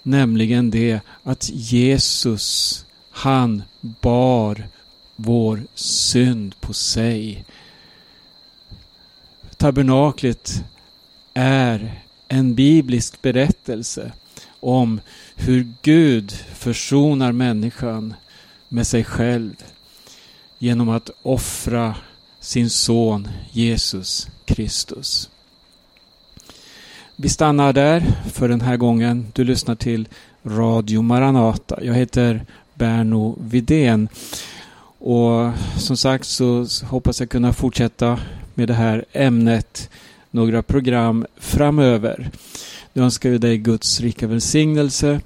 Nämligen 0.02 0.70
det 0.70 1.00
att 1.22 1.50
Jesus, 1.52 2.84
han 3.10 3.62
bar 3.80 4.68
vår 5.16 5.62
synd 5.74 6.60
på 6.60 6.72
sig. 6.72 7.44
Tabernaklet 9.56 10.64
är 11.34 12.02
en 12.28 12.54
biblisk 12.54 13.22
berättelse 13.22 14.12
om 14.60 15.00
hur 15.34 15.72
Gud 15.82 16.32
försonar 16.54 17.32
människan 17.32 18.14
med 18.68 18.86
sig 18.86 19.04
själv 19.04 19.54
genom 20.58 20.88
att 20.88 21.10
offra 21.22 21.96
sin 22.40 22.70
son 22.70 23.28
Jesus 23.52 24.28
Kristus. 24.44 25.30
Vi 27.22 27.28
stannar 27.28 27.72
där 27.72 28.12
för 28.32 28.48
den 28.48 28.60
här 28.60 28.76
gången. 28.76 29.26
Du 29.32 29.44
lyssnar 29.44 29.74
till 29.74 30.08
Radio 30.44 31.02
Maranata. 31.02 31.84
Jag 31.84 31.94
heter 31.94 32.44
Berno 32.74 33.38
Vidén. 33.40 34.08
Och 34.98 35.50
som 35.78 35.96
sagt 35.96 36.26
så 36.26 36.66
hoppas 36.84 37.20
jag 37.20 37.28
kunna 37.28 37.52
fortsätta 37.52 38.20
med 38.54 38.68
det 38.68 38.74
här 38.74 39.04
ämnet 39.12 39.90
några 40.30 40.62
program 40.62 41.26
framöver. 41.36 42.30
Nu 42.92 43.02
önskar 43.02 43.30
vi 43.30 43.38
dig 43.38 43.58
Guds 43.58 44.00
rika 44.00 44.26
välsignelse. 44.26 45.20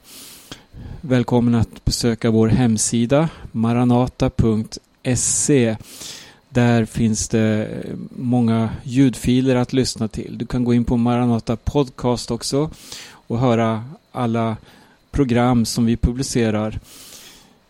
Välkommen 1.00 1.54
att 1.54 1.85
besöka 1.85 2.30
vår 2.30 2.48
hemsida 2.48 3.28
maranata.se 3.52 4.57
där 6.54 6.84
finns 6.84 7.28
det 7.28 7.68
många 8.10 8.70
ljudfiler 8.82 9.56
att 9.56 9.72
lyssna 9.72 10.08
till. 10.08 10.38
Du 10.38 10.46
kan 10.46 10.64
gå 10.64 10.74
in 10.74 10.84
på 10.84 10.96
Maranata 10.96 11.56
Podcast 11.56 12.30
också 12.30 12.70
och 13.10 13.38
höra 13.38 13.84
alla 14.12 14.56
program 15.10 15.64
som 15.64 15.86
vi 15.86 15.96
publicerar 15.96 16.80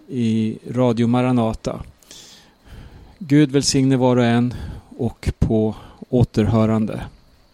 i 0.08 0.58
Radio 0.70 1.06
Maranata. 1.06 1.82
Gud 3.18 3.52
välsigne 3.52 3.96
var 3.96 4.16
och 4.16 4.24
en 4.24 4.54
och 4.96 5.32
på 5.38 5.74
återhörande. 6.08 7.04